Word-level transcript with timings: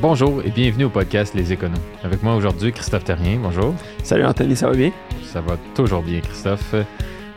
Bonjour 0.00 0.42
et 0.44 0.50
bienvenue 0.50 0.84
au 0.84 0.90
podcast 0.90 1.34
Les 1.34 1.52
Éconos. 1.52 1.78
Avec 2.04 2.22
moi 2.22 2.34
aujourd'hui, 2.36 2.72
Christophe 2.72 3.04
Terrien. 3.04 3.38
Bonjour. 3.42 3.74
Salut 4.04 4.24
Anthony, 4.24 4.54
ça 4.54 4.68
va 4.68 4.74
bien? 4.76 4.92
Ça 5.24 5.40
va 5.40 5.56
toujours 5.74 6.02
bien, 6.02 6.20
Christophe. 6.20 6.74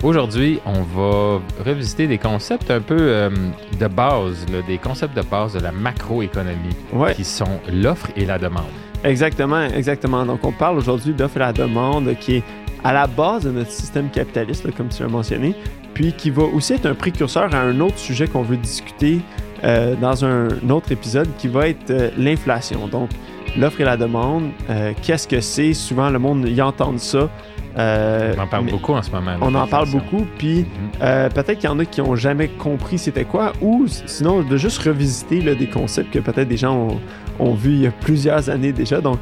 Aujourd'hui, 0.03 0.59
on 0.65 0.81
va 0.83 1.41
revisiter 1.65 2.07
des 2.07 2.17
concepts 2.17 2.69
un 2.71 2.81
peu 2.81 2.97
euh, 2.99 3.29
de 3.79 3.87
base, 3.87 4.45
là, 4.51 4.61
des 4.67 4.77
concepts 4.77 5.15
de 5.15 5.21
base 5.21 5.53
de 5.53 5.59
la 5.59 5.71
macroéconomie, 5.71 6.75
Ouais. 6.93 7.13
qui 7.13 7.23
sont 7.23 7.59
l'offre 7.71 8.07
et 8.15 8.25
la 8.25 8.37
demande. 8.37 8.65
Exactement, 9.03 9.63
exactement. 9.65 10.25
Donc, 10.25 10.43
on 10.43 10.51
parle 10.51 10.77
aujourd'hui 10.77 11.13
d'offre 11.13 11.37
et 11.37 11.39
la 11.39 11.53
demande 11.53 12.15
qui 12.19 12.37
est 12.37 12.43
à 12.83 12.93
la 12.93 13.05
base 13.07 13.43
de 13.43 13.51
notre 13.51 13.71
système 13.71 14.09
capitaliste, 14.09 14.65
là, 14.65 14.71
comme 14.75 14.89
tu 14.89 15.01
l'as 15.03 15.09
mentionné, 15.09 15.53
puis 15.93 16.13
qui 16.13 16.29
va 16.31 16.43
aussi 16.43 16.73
être 16.73 16.87
un 16.87 16.95
précurseur 16.95 17.53
à 17.53 17.59
un 17.59 17.79
autre 17.79 17.97
sujet 17.99 18.27
qu'on 18.27 18.41
veut 18.41 18.57
discuter 18.57 19.19
euh, 19.63 19.95
dans 19.95 20.25
un 20.25 20.47
autre 20.69 20.91
épisode 20.91 21.27
qui 21.37 21.47
va 21.47 21.67
être 21.69 21.89
euh, 21.91 22.09
l'inflation. 22.17 22.87
Donc, 22.87 23.09
l'offre 23.57 23.81
et 23.81 23.83
la 23.85 23.97
demande, 23.97 24.49
euh, 24.69 24.93
qu'est-ce 25.01 25.27
que 25.27 25.41
c'est? 25.41 25.73
Souvent, 25.73 26.09
le 26.09 26.19
monde 26.19 26.47
y 26.47 26.61
entend 26.61 26.97
ça. 26.97 27.29
On 27.77 28.41
en 28.41 28.47
parle 28.47 28.65
beaucoup 28.69 28.93
en 28.93 29.01
ce 29.01 29.09
moment. 29.11 29.31
On 29.39 29.55
en 29.55 29.65
parle 29.65 29.89
beaucoup, 29.89 30.25
puis 30.37 30.59
Mhm. 30.59 30.65
Euh, 31.01 31.29
peut-être 31.29 31.57
qu'il 31.59 31.69
y 31.69 31.73
en 31.73 31.79
a 31.79 31.85
qui 31.85 32.01
ont 32.01 32.15
jamais 32.15 32.47
compris 32.49 32.97
c'était 32.97 33.23
quoi, 33.23 33.53
ou 33.61 33.85
sinon 33.87 34.43
de 34.43 34.57
juste 34.57 34.79
revisiter 34.83 35.39
là, 35.41 35.55
des 35.55 35.67
concepts 35.67 36.11
que 36.13 36.19
peut-être 36.19 36.47
des 36.49 36.57
gens 36.57 36.75
ont, 36.75 36.99
ont 37.39 37.53
vus 37.53 37.71
il 37.71 37.81
y 37.83 37.87
a 37.87 37.91
plusieurs 37.91 38.49
années 38.49 38.73
déjà. 38.73 38.99
Donc, 38.99 39.19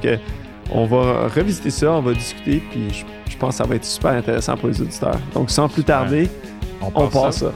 on 0.72 0.86
va 0.86 1.28
revisiter 1.34 1.70
ça, 1.70 1.92
on 1.92 2.02
va 2.02 2.14
discuter, 2.14 2.62
puis 2.72 2.90
je, 2.92 3.32
je 3.32 3.38
pense 3.38 3.52
que 3.52 3.64
ça 3.64 3.70
va 3.70 3.76
être 3.76 3.86
super 3.86 4.12
intéressant 4.12 4.58
pour 4.58 4.70
les 4.70 4.82
auditeurs. 4.82 5.20
Donc, 5.34 5.52
sans 5.52 5.70
plus 5.70 5.84
tarder, 5.84 6.28
On 6.82 6.88
on 6.88 7.08
passe 7.08 7.14
passe 7.14 7.38
ça. 7.38 7.46
ça. 7.48 7.54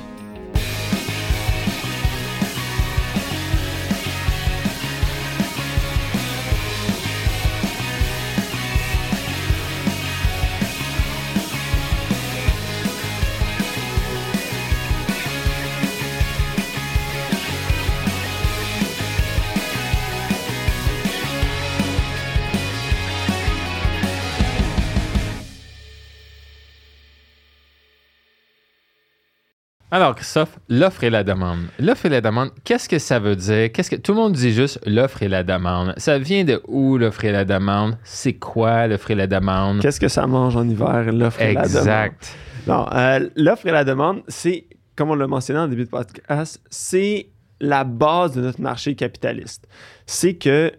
Alors, 29.94 30.16
Christophe, 30.16 30.58
l'offre 30.70 31.04
et 31.04 31.12
la 31.12 31.24
demande. 31.24 31.68
L'offre 31.78 32.08
et 32.08 32.10
la 32.10 32.20
demande, 32.20 32.50
qu'est-ce 32.64 32.90
que 32.90 32.98
ça 32.98 33.20
veut 33.20 33.36
dire? 33.36 33.72
Qu'est-ce 33.72 33.92
que 33.92 33.96
tout 33.96 34.14
le 34.14 34.18
monde 34.18 34.34
dit 34.34 34.52
juste 34.52 34.80
l'offre 34.88 35.22
et 35.22 35.28
la 35.28 35.44
demande. 35.44 35.94
Ça 35.98 36.18
vient 36.18 36.44
de 36.44 36.60
où 36.68 36.98
l'offre 36.98 37.26
et 37.26 37.32
la 37.32 37.46
demande? 37.46 38.00
C'est 38.04 38.34
quoi 38.34 38.88
l'offre 38.88 39.12
et 39.12 39.16
la 39.16 39.28
demande? 39.28 39.82
Qu'est-ce 39.82 40.00
que 40.00 40.08
ça 40.08 40.26
mange 40.26 40.56
en 40.56 40.68
hiver, 40.68 41.14
l'offre 41.14 41.40
et 41.44 41.54
la 41.54 41.68
demande? 41.68 41.78
Exact. 41.78 42.36
Non, 42.66 42.88
euh, 42.92 43.30
l'offre 43.36 43.68
et 43.68 43.72
la 43.72 43.84
demande, 43.84 44.24
c'est, 44.28 44.66
comme 44.96 45.12
on 45.12 45.16
l'a 45.16 45.28
mentionné 45.28 45.60
en 45.60 45.68
début 45.68 45.84
de 45.84 45.90
podcast, 45.90 46.60
c'est 46.72 47.28
la 47.60 47.84
base 47.84 48.34
de 48.34 48.42
notre 48.42 48.62
marché 48.62 48.96
capitaliste. 48.96 49.68
C'est 50.08 50.34
que 50.34 50.72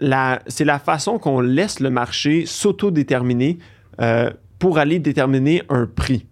la, 0.00 0.40
c'est 0.46 0.64
la 0.64 0.78
façon 0.78 1.18
qu'on 1.18 1.42
laisse 1.42 1.80
le 1.80 1.90
marché 1.90 2.46
s'autodéterminer 2.46 3.58
euh, 4.00 4.30
pour 4.58 4.78
aller 4.78 5.00
déterminer 5.00 5.62
un 5.68 5.84
prix. 5.84 6.24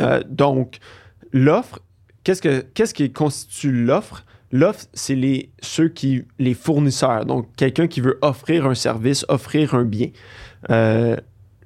Euh, 0.00 0.22
donc, 0.28 0.78
l'offre, 1.32 1.80
qu'est-ce, 2.24 2.42
que, 2.42 2.60
qu'est-ce 2.74 2.94
qui 2.94 3.12
constitue 3.12 3.72
l'offre? 3.72 4.24
L'offre, 4.52 4.86
c'est 4.92 5.14
les, 5.14 5.50
ceux 5.60 5.88
qui, 5.88 6.24
les 6.38 6.54
fournisseurs. 6.54 7.24
Donc, 7.24 7.48
quelqu'un 7.56 7.86
qui 7.86 8.00
veut 8.00 8.18
offrir 8.22 8.66
un 8.66 8.74
service, 8.74 9.24
offrir 9.28 9.74
un 9.74 9.84
bien. 9.84 10.08
Euh, 10.70 11.16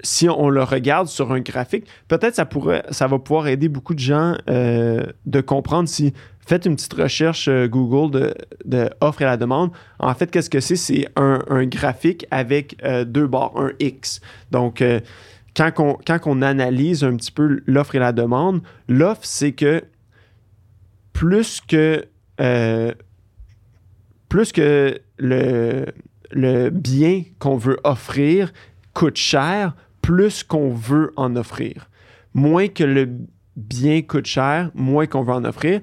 si 0.02 0.28
on 0.28 0.48
le 0.48 0.62
regarde 0.62 1.08
sur 1.08 1.32
un 1.32 1.40
graphique, 1.40 1.86
peut-être 2.06 2.36
ça 2.36 2.46
pourrait, 2.46 2.84
ça 2.90 3.08
va 3.08 3.18
pouvoir 3.18 3.48
aider 3.48 3.68
beaucoup 3.68 3.94
de 3.94 3.98
gens 3.98 4.36
euh, 4.48 5.04
de 5.26 5.40
comprendre 5.40 5.88
si 5.88 6.14
faites 6.46 6.66
une 6.66 6.76
petite 6.76 6.94
recherche 6.94 7.50
Google 7.66 8.10
de, 8.12 8.34
de 8.64 8.88
offre 9.00 9.22
et 9.22 9.24
la 9.24 9.36
demande. 9.36 9.70
En 9.98 10.14
fait, 10.14 10.30
qu'est-ce 10.30 10.48
que 10.48 10.60
c'est? 10.60 10.76
C'est 10.76 11.08
un, 11.16 11.66
graphique 11.66 12.26
avec 12.30 12.76
deux 13.06 13.26
barres, 13.26 13.52
un 13.56 13.72
X. 13.80 14.20
Donc 14.50 14.82
quand, 15.66 15.98
on, 16.26 16.42
analyse 16.42 17.04
un 17.04 17.16
petit 17.16 17.32
peu 17.32 17.60
l'offre 17.66 17.94
et 17.94 17.98
la 17.98 18.12
demande, 18.12 18.62
l'offre 18.88 19.24
c'est 19.24 19.52
que 19.52 19.82
plus 21.12 21.60
que 21.60 22.04
euh, 22.40 22.92
plus 24.28 24.52
que 24.52 25.00
le, 25.18 25.86
le 26.30 26.70
bien 26.70 27.22
qu'on 27.38 27.56
veut 27.56 27.78
offrir 27.82 28.52
coûte 28.92 29.16
cher, 29.16 29.74
plus 30.02 30.44
qu'on 30.44 30.70
veut 30.70 31.12
en 31.16 31.34
offrir. 31.34 31.88
Moins 32.34 32.68
que 32.68 32.84
le 32.84 33.08
bien 33.56 34.02
coûte 34.02 34.26
cher, 34.26 34.70
moins 34.74 35.06
qu'on 35.06 35.22
veut 35.22 35.32
en 35.32 35.44
offrir. 35.44 35.80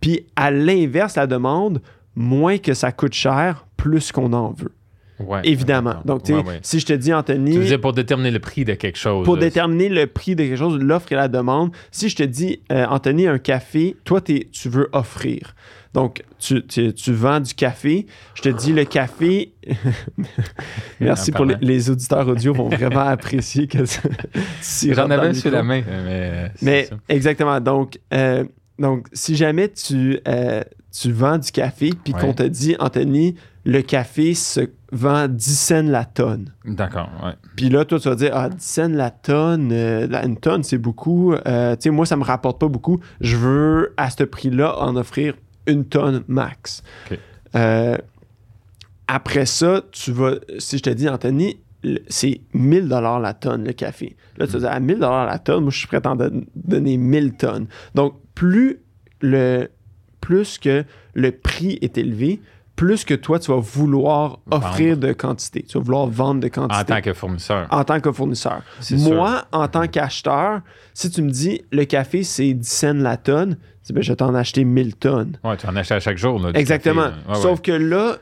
Puis 0.00 0.26
à 0.36 0.50
l'inverse, 0.50 1.16
la 1.16 1.26
demande, 1.26 1.80
moins 2.14 2.58
que 2.58 2.74
ça 2.74 2.92
coûte 2.92 3.14
cher, 3.14 3.66
plus 3.76 4.12
qu'on 4.12 4.32
en 4.32 4.52
veut. 4.52 4.75
Ouais, 5.18 5.40
Évidemment. 5.44 5.96
Donc, 6.04 6.24
tu 6.24 6.32
sais, 6.32 6.38
Ouais, 6.38 6.44
ouais. 6.46 6.58
si 6.62 6.78
je 6.78 6.86
te 6.86 6.92
dis, 6.92 7.12
Anthony, 7.14 7.52
Tu 7.52 7.58
veux 7.60 7.64
dire 7.64 7.80
pour 7.80 7.92
déterminer 7.94 8.30
le 8.30 8.38
prix 8.38 8.64
de 8.66 8.74
quelque 8.74 8.98
chose. 8.98 9.24
pour 9.24 9.38
déterminer 9.38 9.88
le 9.88 10.06
prix 10.06 10.36
de 10.36 10.44
quelque 10.44 10.56
chose, 10.58 10.78
l'offre 10.78 11.10
et 11.12 11.14
la 11.16 11.28
demande, 11.28 11.70
si 11.90 12.08
je 12.10 12.16
te 12.16 12.22
dis, 12.22 12.60
euh, 12.70 12.84
Anthony, 12.88 13.26
un 13.26 13.38
café, 13.38 13.96
toi, 14.04 14.20
tu 14.20 14.44
veux 14.68 14.88
offrir. 14.92 15.54
Donc, 15.94 16.22
tu, 16.38 16.62
tu- 16.66 16.92
tu 16.92 17.12
vends 17.14 17.40
du 17.40 17.54
café. 17.54 18.04
Je 18.34 18.42
te 18.42 18.48
dis, 18.50 18.74
le 18.74 18.84
café. 18.84 19.54
Merci 21.00 21.32
pour 21.32 21.44
les, 21.44 21.90
auditeurs 21.90 22.26
audio, 22.28 22.52
vont 22.52 22.68
vraiment 22.68 23.00
apprécier 23.00 23.66
que 23.66 23.84
ça- 23.84 24.02
J'en 24.92 25.10
avais 25.10 25.34
sous 25.34 25.50
la 25.50 25.62
main, 25.62 25.82
mais. 26.04 26.50
c'est 26.56 26.64
Mais 26.64 26.84
ça. 26.84 26.96
exactement. 27.08 27.60
Donc, 27.60 27.98
euh, 28.12 28.44
donc 28.78 29.06
si 29.12 29.36
jamais 29.36 29.68
tu, 29.70 30.20
euh, 30.28 30.62
tu 30.98 31.12
vends 31.12 31.38
du 31.38 31.50
café, 31.50 31.90
puis 32.04 32.12
qu'on 32.12 32.32
te 32.34 32.42
dit, 32.42 32.76
Anthony, 32.78 33.34
le 33.66 33.82
café 33.82 34.34
se 34.34 34.60
vend 34.92 35.26
10 35.26 35.58
cents 35.58 35.82
la 35.82 36.04
tonne. 36.04 36.52
D'accord, 36.64 37.10
ouais. 37.24 37.32
Puis 37.56 37.68
là, 37.68 37.84
toi, 37.84 37.98
tu 37.98 38.08
vas 38.08 38.14
dire, 38.14 38.30
ah, 38.32 38.48
10 38.48 38.64
cents 38.64 38.88
la 38.88 39.10
tonne, 39.10 39.70
euh, 39.72 40.06
une 40.24 40.38
tonne, 40.38 40.62
c'est 40.62 40.78
beaucoup. 40.78 41.34
Euh, 41.34 41.74
tu 41.74 41.82
sais, 41.82 41.90
moi, 41.90 42.06
ça 42.06 42.16
me 42.16 42.22
rapporte 42.22 42.60
pas 42.60 42.68
beaucoup. 42.68 43.00
Je 43.20 43.36
veux, 43.36 43.92
à 43.96 44.08
ce 44.10 44.22
prix-là, 44.22 44.78
en 44.78 44.94
offrir 44.94 45.34
une 45.66 45.84
tonne 45.84 46.22
max. 46.28 46.84
OK. 47.10 47.18
Euh, 47.56 47.96
après 49.08 49.46
ça, 49.46 49.82
tu 49.90 50.12
vas, 50.12 50.36
si 50.58 50.78
je 50.78 50.82
te 50.84 50.90
dis, 50.90 51.08
Anthony, 51.08 51.58
c'est 52.06 52.42
1000 52.54 52.88
dollars 52.88 53.18
la 53.18 53.34
tonne, 53.34 53.64
le 53.64 53.72
café. 53.72 54.16
Là, 54.36 54.46
tu 54.46 54.52
vas 54.52 54.58
dire, 54.60 54.70
à 54.70 54.78
1000 54.78 55.00
dollars 55.00 55.26
la 55.26 55.40
tonne, 55.40 55.62
moi, 55.62 55.72
je 55.72 55.78
suis 55.78 55.88
prêt 55.88 56.00
à 56.04 56.14
donner 56.54 56.96
1000 56.96 57.34
tonnes. 57.34 57.66
Donc, 57.96 58.14
plus, 58.36 58.78
le, 59.20 59.68
plus 60.20 60.58
que 60.58 60.84
le 61.14 61.32
prix 61.32 61.78
est 61.82 61.98
élevé, 61.98 62.40
plus 62.76 63.04
que 63.04 63.14
toi, 63.14 63.38
tu 63.38 63.50
vas 63.50 63.58
vouloir 63.58 64.38
offrir 64.50 64.98
de 64.98 65.12
quantité. 65.12 65.62
Tu 65.62 65.78
vas 65.78 65.82
vouloir 65.84 66.06
vendre 66.06 66.40
de 66.42 66.48
quantité 66.48 66.78
En 66.80 66.84
tant 66.84 67.00
que 67.00 67.12
fournisseur. 67.14 67.66
en 67.70 67.84
tant 67.84 68.00
que 68.00 68.12
fournisseur. 68.12 68.62
Moi, 68.92 69.44
en 69.50 69.66
tant 69.66 69.86
qu'acheteur, 69.88 70.60
si 70.94 71.10
tu 71.10 71.22
me 71.22 71.30
dis 71.30 71.62
le 71.72 71.84
café, 71.86 72.22
c'est 72.22 72.52
10 72.52 72.68
cents 72.68 72.92
la 72.94 73.16
tonne, 73.16 73.56
tu 73.56 73.86
dis, 73.86 73.92
ben, 73.94 74.02
je 74.02 74.12
vais 74.12 74.16
t'en 74.16 74.34
acheter 74.34 74.64
1000 74.64 74.94
tonnes. 74.96 75.38
Ouais, 75.42 75.56
tu 75.56 75.66
en 75.66 75.74
achètes 75.74 75.96
à 75.96 76.00
chaque 76.00 76.18
jour. 76.18 76.38
Là, 76.38 76.50
Exactement. 76.54 77.04
café, 77.04 77.16
là. 77.28 77.34
Ouais, 77.34 77.40
Sauf 77.40 77.62
que 77.62 77.72
là, 77.72 78.16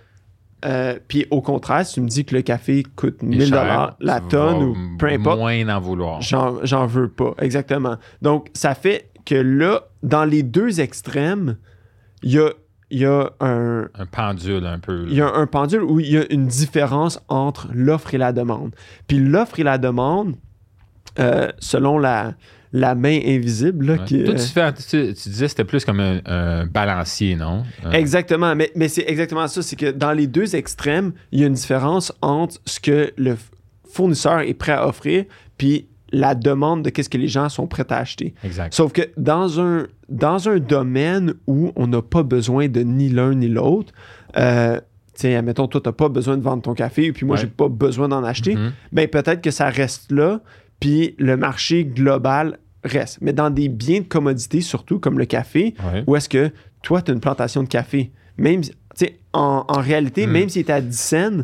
euh, 0.64 0.98
puis 1.08 1.26
au 1.30 1.42
contraire, 1.42 1.84
si 1.84 1.94
tu 1.94 2.00
me 2.00 2.08
dis 2.08 2.24
que 2.24 2.34
le 2.36 2.42
café 2.42 2.84
coûte 2.96 3.16
Il 3.22 3.34
est 3.34 3.38
1000 3.38 3.48
cher, 3.48 3.60
dollars 3.60 3.96
la 4.00 4.20
tonne 4.20 4.62
ou 4.62 4.76
peu 4.98 5.08
importe, 5.08 5.38
Moins 5.40 5.64
d'en 5.64 5.80
vouloir. 5.80 6.20
j'en 6.22 6.64
j'en 6.64 6.86
veux 6.86 7.08
pas. 7.08 7.34
Exactement. 7.38 7.96
Donc, 8.22 8.50
ça 8.54 8.74
fait 8.74 9.10
que 9.26 9.34
là, 9.34 9.82
dans 10.02 10.24
les 10.24 10.42
deux 10.42 10.80
extrêmes, 10.80 11.56
il 12.22 12.32
y 12.32 12.38
a, 12.38 12.50
il 12.94 13.00
y 13.00 13.06
a 13.06 13.30
un, 13.40 13.88
Un 13.94 14.06
pendule 14.06 14.66
un 14.66 14.78
peu. 14.78 14.94
là. 15.02 15.06
il 15.08 15.14
y 15.14 15.20
a 15.20 15.32
un 15.34 15.46
pendule 15.46 15.82
où 15.82 16.00
il 16.00 16.10
y 16.12 16.16
a 16.18 16.24
une 16.32 16.46
différence 16.46 17.20
entre 17.28 17.68
l'offre 17.74 18.14
et 18.14 18.18
la 18.18 18.32
demande. 18.32 18.72
Puis 19.08 19.18
l'offre 19.18 19.58
et 19.60 19.64
la 19.64 19.78
demande, 19.78 20.36
euh, 21.18 21.48
selon 21.58 21.98
la, 21.98 22.34
la 22.72 22.94
main 22.94 23.18
invisible, 23.24 23.86
là, 23.86 23.92
Ouais. 23.94 24.04
qui, 24.04 24.24
Toi, 24.24 24.34
euh, 24.34 24.36
tu, 24.36 24.46
fais, 24.46 24.72
tu, 24.74 25.14
tu 25.14 25.28
disais 25.28 25.46
que 25.46 25.50
c'était 25.50 25.64
plus 25.64 25.84
comme 25.84 26.00
un, 26.00 26.20
un 26.26 26.66
balancier, 26.66 27.36
non? 27.36 27.64
Un- 27.84 27.92
Exactement, 27.92 28.54
mais, 28.56 28.70
mais 28.76 28.88
c'est 28.88 29.04
exactement 29.08 29.46
ça. 29.48 29.62
C'est 29.62 29.76
que 29.76 29.90
dans 29.90 30.12
les 30.12 30.26
deux 30.26 30.54
extrêmes, 30.56 31.12
il 31.32 31.40
y 31.40 31.44
a 31.44 31.46
une 31.46 31.54
différence 31.54 32.12
entre 32.22 32.56
ce 32.66 32.80
que 32.80 33.12
le 33.16 33.36
fournisseur 33.92 34.40
est 34.40 34.54
prêt 34.54 34.72
à 34.72 34.86
offrir, 34.88 35.24
puis 35.58 35.86
la 36.14 36.34
demande 36.34 36.82
de 36.82 36.90
qu'est-ce 36.90 37.08
que 37.10 37.18
les 37.18 37.28
gens 37.28 37.48
sont 37.48 37.66
prêts 37.66 37.84
à 37.90 37.98
acheter. 37.98 38.34
Exact. 38.44 38.72
Sauf 38.72 38.92
que 38.92 39.02
dans 39.16 39.60
un, 39.60 39.86
dans 40.08 40.48
un 40.48 40.58
domaine 40.58 41.34
où 41.46 41.72
on 41.76 41.86
n'a 41.86 42.02
pas 42.02 42.22
besoin 42.22 42.68
de 42.68 42.80
ni 42.80 43.08
l'un 43.08 43.34
ni 43.34 43.48
l'autre, 43.48 43.92
euh, 44.36 44.76
tu 45.14 45.20
sais, 45.22 45.34
admettons, 45.34 45.66
toi, 45.66 45.80
tu 45.80 45.88
n'as 45.88 45.92
pas 45.92 46.08
besoin 46.08 46.36
de 46.36 46.42
vendre 46.42 46.62
ton 46.62 46.74
café, 46.74 47.12
puis 47.12 47.26
moi, 47.26 47.36
Ouais. 47.36 47.42
j'ai 47.42 47.48
pas 47.48 47.68
besoin 47.68 48.08
d'en 48.08 48.22
acheter, 48.24 48.54
Mhm. 48.56 48.72
ben 48.92 49.08
peut-être 49.08 49.40
que 49.42 49.50
ça 49.50 49.68
reste 49.68 50.10
là, 50.12 50.40
puis 50.80 51.14
le 51.18 51.36
marché 51.36 51.84
global 51.84 52.58
reste. 52.84 53.18
Mais 53.20 53.32
dans 53.32 53.50
des 53.50 53.68
biens 53.68 54.00
de 54.00 54.04
commodité, 54.06 54.60
surtout 54.60 54.98
comme 55.00 55.18
le 55.18 55.24
café, 55.24 55.74
Ouais. 55.92 56.04
où 56.06 56.16
est-ce 56.16 56.28
que 56.28 56.50
toi, 56.82 57.00
tu 57.02 57.10
as 57.10 57.14
une 57.14 57.20
plantation 57.20 57.62
de 57.62 57.68
café, 57.68 58.12
même, 58.36 58.60
tu 58.62 59.06
en, 59.32 59.64
en 59.68 59.80
réalité, 59.80 60.26
Mm. 60.26 60.30
même 60.30 60.48
s'il 60.48 60.60
est 60.60 60.70
à 60.70 60.80
10 60.80 60.98
cents, 60.98 61.42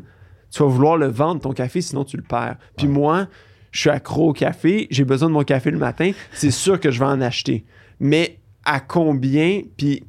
tu 0.50 0.62
vas 0.62 0.68
vouloir 0.68 0.96
le 0.96 1.06
vendre 1.06 1.40
ton 1.40 1.52
café, 1.52 1.80
sinon 1.80 2.04
tu 2.04 2.16
le 2.16 2.22
perds. 2.24 2.56
Puis 2.76 2.86
Ouais. 2.86 2.92
moi, 2.92 3.26
je 3.72 3.80
suis 3.80 3.90
accro 3.90 4.30
au 4.30 4.32
café, 4.32 4.86
j'ai 4.90 5.04
besoin 5.04 5.28
de 5.28 5.34
mon 5.34 5.44
café 5.44 5.70
le 5.70 5.78
matin, 5.78 6.12
c'est 6.32 6.50
sûr 6.50 6.78
que 6.80 6.90
je 6.90 6.98
vais 6.98 7.06
en 7.06 7.20
acheter. 7.20 7.64
Mais 8.00 8.38
à 8.64 8.80
combien, 8.80 9.62
puis 9.76 10.02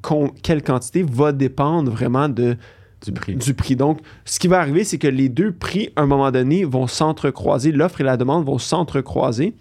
quelle 0.44 0.62
quantité 0.64 1.04
va 1.04 1.32
dépendre 1.32 1.92
vraiment 1.92 2.28
de, 2.30 2.58
Du 3.06 3.12
prix. 3.14 3.36
du 3.36 3.54
prix. 3.54 3.76
Donc, 3.76 4.00
ce 4.26 4.40
qui 4.40 4.48
va 4.48 4.60
arriver, 4.60 4.84
c'est 4.84 4.98
que 4.98 5.08
les 5.08 5.30
deux 5.30 5.52
prix, 5.54 5.90
à 5.96 6.02
un 6.02 6.06
moment 6.06 6.32
donné, 6.32 6.64
vont 6.66 6.86
s'entrecroiser. 6.88 7.72
L'offre 7.72 8.02
et 8.02 8.04
la 8.04 8.18
demande 8.18 8.46
vont 8.46 8.58
s'entrecroiser. 8.58 9.56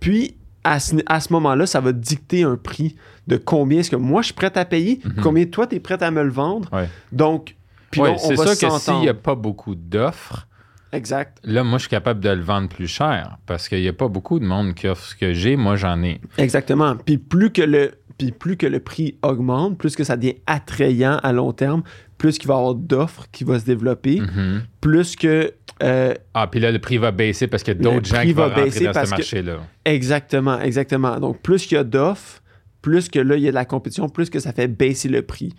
Puis, 0.00 0.36
à 0.64 0.80
ce, 0.80 0.96
à 1.06 1.20
ce 1.20 1.32
moment-là, 1.34 1.66
ça 1.66 1.80
va 1.80 1.92
dicter 1.92 2.42
un 2.42 2.56
prix 2.56 2.96
de 3.26 3.36
combien 3.36 3.80
est-ce 3.80 3.90
que 3.90 3.96
moi, 3.96 4.22
je 4.22 4.26
suis 4.26 4.34
prêt 4.34 4.50
à 4.56 4.64
payer, 4.64 5.00
Mhm. 5.04 5.14
combien 5.22 5.44
toi, 5.46 5.66
tu 5.66 5.76
es 5.76 5.80
prêt 5.80 6.02
à 6.02 6.10
me 6.10 6.22
le 6.22 6.30
vendre. 6.30 6.68
Ouais. 6.72 6.88
Donc, 7.12 7.54
puis 7.90 8.00
Ouais, 8.00 8.16
c'est 8.18 8.36
sûr 8.36 8.58
que 8.58 8.78
s'il 8.78 8.98
n'y 9.00 9.08
a 9.08 9.14
pas 9.14 9.34
beaucoup 9.34 9.74
d'offres, 9.74 10.46
Exact. 10.94 11.38
là, 11.44 11.64
moi, 11.64 11.78
je 11.78 11.82
suis 11.82 11.90
capable 11.90 12.20
de 12.20 12.28
le 12.30 12.42
vendre 12.42 12.68
plus 12.68 12.86
cher 12.88 13.36
parce 13.46 13.68
qu'il 13.68 13.80
n'y 13.80 13.88
a 13.88 13.92
pas 13.92 14.08
beaucoup 14.08 14.38
de 14.40 14.44
monde 14.46 14.74
qui 14.74 14.86
offre 14.88 15.04
ce 15.04 15.14
que 15.16 15.32
j'ai. 15.32 15.56
Moi, 15.56 15.76
j'en 15.76 16.02
ai. 16.02 16.20
Exactement. 16.38 16.96
Puis 16.96 17.18
plus 17.18 17.50
que 17.50 17.62
le 17.62 17.92
puis 18.16 18.30
plus 18.30 18.56
que 18.56 18.66
le 18.66 18.78
prix 18.78 19.16
augmente, 19.22 19.76
plus 19.76 19.96
que 19.96 20.04
ça 20.04 20.16
devient 20.16 20.36
attrayant 20.46 21.16
à 21.24 21.32
long 21.32 21.52
terme, 21.52 21.82
plus 22.16 22.38
qu'il 22.38 22.46
va 22.46 22.54
y 22.54 22.58
avoir 22.58 22.76
d'offres 22.76 23.26
qui 23.32 23.42
vont 23.42 23.58
se 23.58 23.64
développer, 23.64 24.20
Mhm. 24.20 24.62
plus 24.80 25.16
que 25.16 25.52
euh, 25.82 26.14
Ah, 26.32 26.46
puis 26.46 26.60
là, 26.60 26.70
le 26.70 26.78
prix 26.78 26.96
va 26.98 27.10
baisser 27.10 27.48
parce 27.48 27.64
qu'il 27.64 27.74
y 27.74 27.76
a 27.76 27.82
d'autres 27.82 28.06
gens 28.06 28.22
qui 28.22 28.32
vont 28.32 28.46
va 28.46 28.54
rentrer 28.54 28.84
dans 28.84 28.92
ce 28.94 29.00
que- 29.04 29.10
marché-là. 29.10 29.56
Exactement, 29.84 30.60
exactement. 30.60 31.18
Donc, 31.18 31.40
plus 31.42 31.66
qu'il 31.66 31.74
y 31.76 31.80
a 31.80 31.82
d'offres, 31.84 32.40
plus 32.82 33.08
que 33.08 33.18
là, 33.18 33.34
il 33.36 33.42
y 33.42 33.48
a 33.48 33.50
de 33.50 33.54
la 33.56 33.64
compétition, 33.64 34.08
plus 34.08 34.30
que 34.30 34.38
ça 34.38 34.52
fait 34.52 34.68
baisser 34.68 35.08
le 35.08 35.22
prix. 35.22 35.52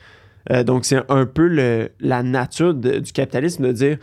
Euh, 0.51 0.63
donc, 0.63 0.85
c'est 0.85 1.01
un 1.09 1.25
peu 1.25 1.47
le- 1.47 1.89
la 1.99 2.23
nature 2.23 2.73
de- 2.73 2.99
du 2.99 3.11
capitalisme 3.11 3.67
de 3.67 3.71
dire 3.73 3.97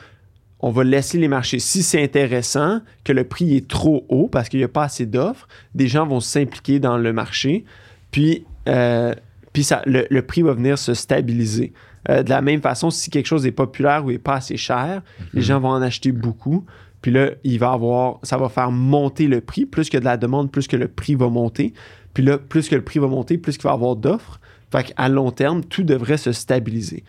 on 0.62 0.70
va 0.70 0.84
laisser 0.84 1.18
les 1.18 1.28
marchés. 1.28 1.58
Si 1.58 1.82
c'est 1.82 2.02
intéressant, 2.02 2.80
que 3.04 3.12
le 3.12 3.24
prix 3.24 3.56
est 3.56 3.68
trop 3.68 4.06
haut 4.08 4.28
parce 4.28 4.48
qu'il 4.48 4.60
n'y 4.60 4.64
a 4.64 4.68
pas 4.68 4.84
assez 4.84 5.06
d'offres, 5.06 5.48
des 5.74 5.88
gens 5.88 6.06
vont 6.06 6.20
s'impliquer 6.20 6.78
dans 6.78 6.96
le 6.96 7.12
marché, 7.12 7.64
puis, 8.10 8.44
euh, 8.68 9.12
puis 9.52 9.64
ça, 9.64 9.82
le, 9.86 10.06
le 10.08 10.22
prix 10.22 10.42
va 10.42 10.52
venir 10.52 10.78
se 10.78 10.94
stabiliser. 10.94 11.72
Euh, 12.08 12.22
de 12.22 12.30
la 12.30 12.42
même 12.42 12.60
façon, 12.60 12.90
si 12.90 13.10
quelque 13.10 13.26
chose 13.26 13.46
est 13.46 13.52
populaire 13.52 14.04
ou 14.04 14.10
est 14.10 14.18
pas 14.18 14.34
assez 14.36 14.56
cher, 14.56 15.02
les 15.34 15.40
Mhm. 15.40 15.46
gens 15.46 15.60
vont 15.60 15.68
en 15.70 15.82
acheter 15.82 16.12
beaucoup. 16.12 16.64
Puis 17.00 17.10
là, 17.10 17.30
il 17.42 17.58
va 17.58 17.72
avoir, 17.72 18.18
ça 18.22 18.36
va 18.36 18.48
faire 18.48 18.70
monter 18.70 19.26
le 19.26 19.40
prix. 19.40 19.66
Plus 19.66 19.88
a 19.94 19.98
de 20.00 20.04
la 20.04 20.16
demande, 20.16 20.50
plus 20.52 20.68
que 20.68 20.76
le 20.76 20.86
prix 20.88 21.16
va 21.16 21.28
monter. 21.28 21.74
Puis 22.14 22.22
là, 22.22 22.38
plus 22.38 22.68
que 22.68 22.74
le 22.76 22.82
prix 22.82 23.00
va 23.00 23.08
monter, 23.08 23.38
plus 23.38 23.56
qu'il 23.56 23.64
va 23.64 23.70
y 23.70 23.74
avoir 23.74 23.96
d'offres. 23.96 24.40
Fait 24.70 24.84
qu'à 24.94 25.08
long 25.08 25.30
terme, 25.32 25.64
tout 25.64 25.82
devrait 25.82 26.16
se 26.16 26.30
stabiliser. 26.32 27.02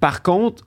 Par 0.00 0.22
contre, 0.22 0.64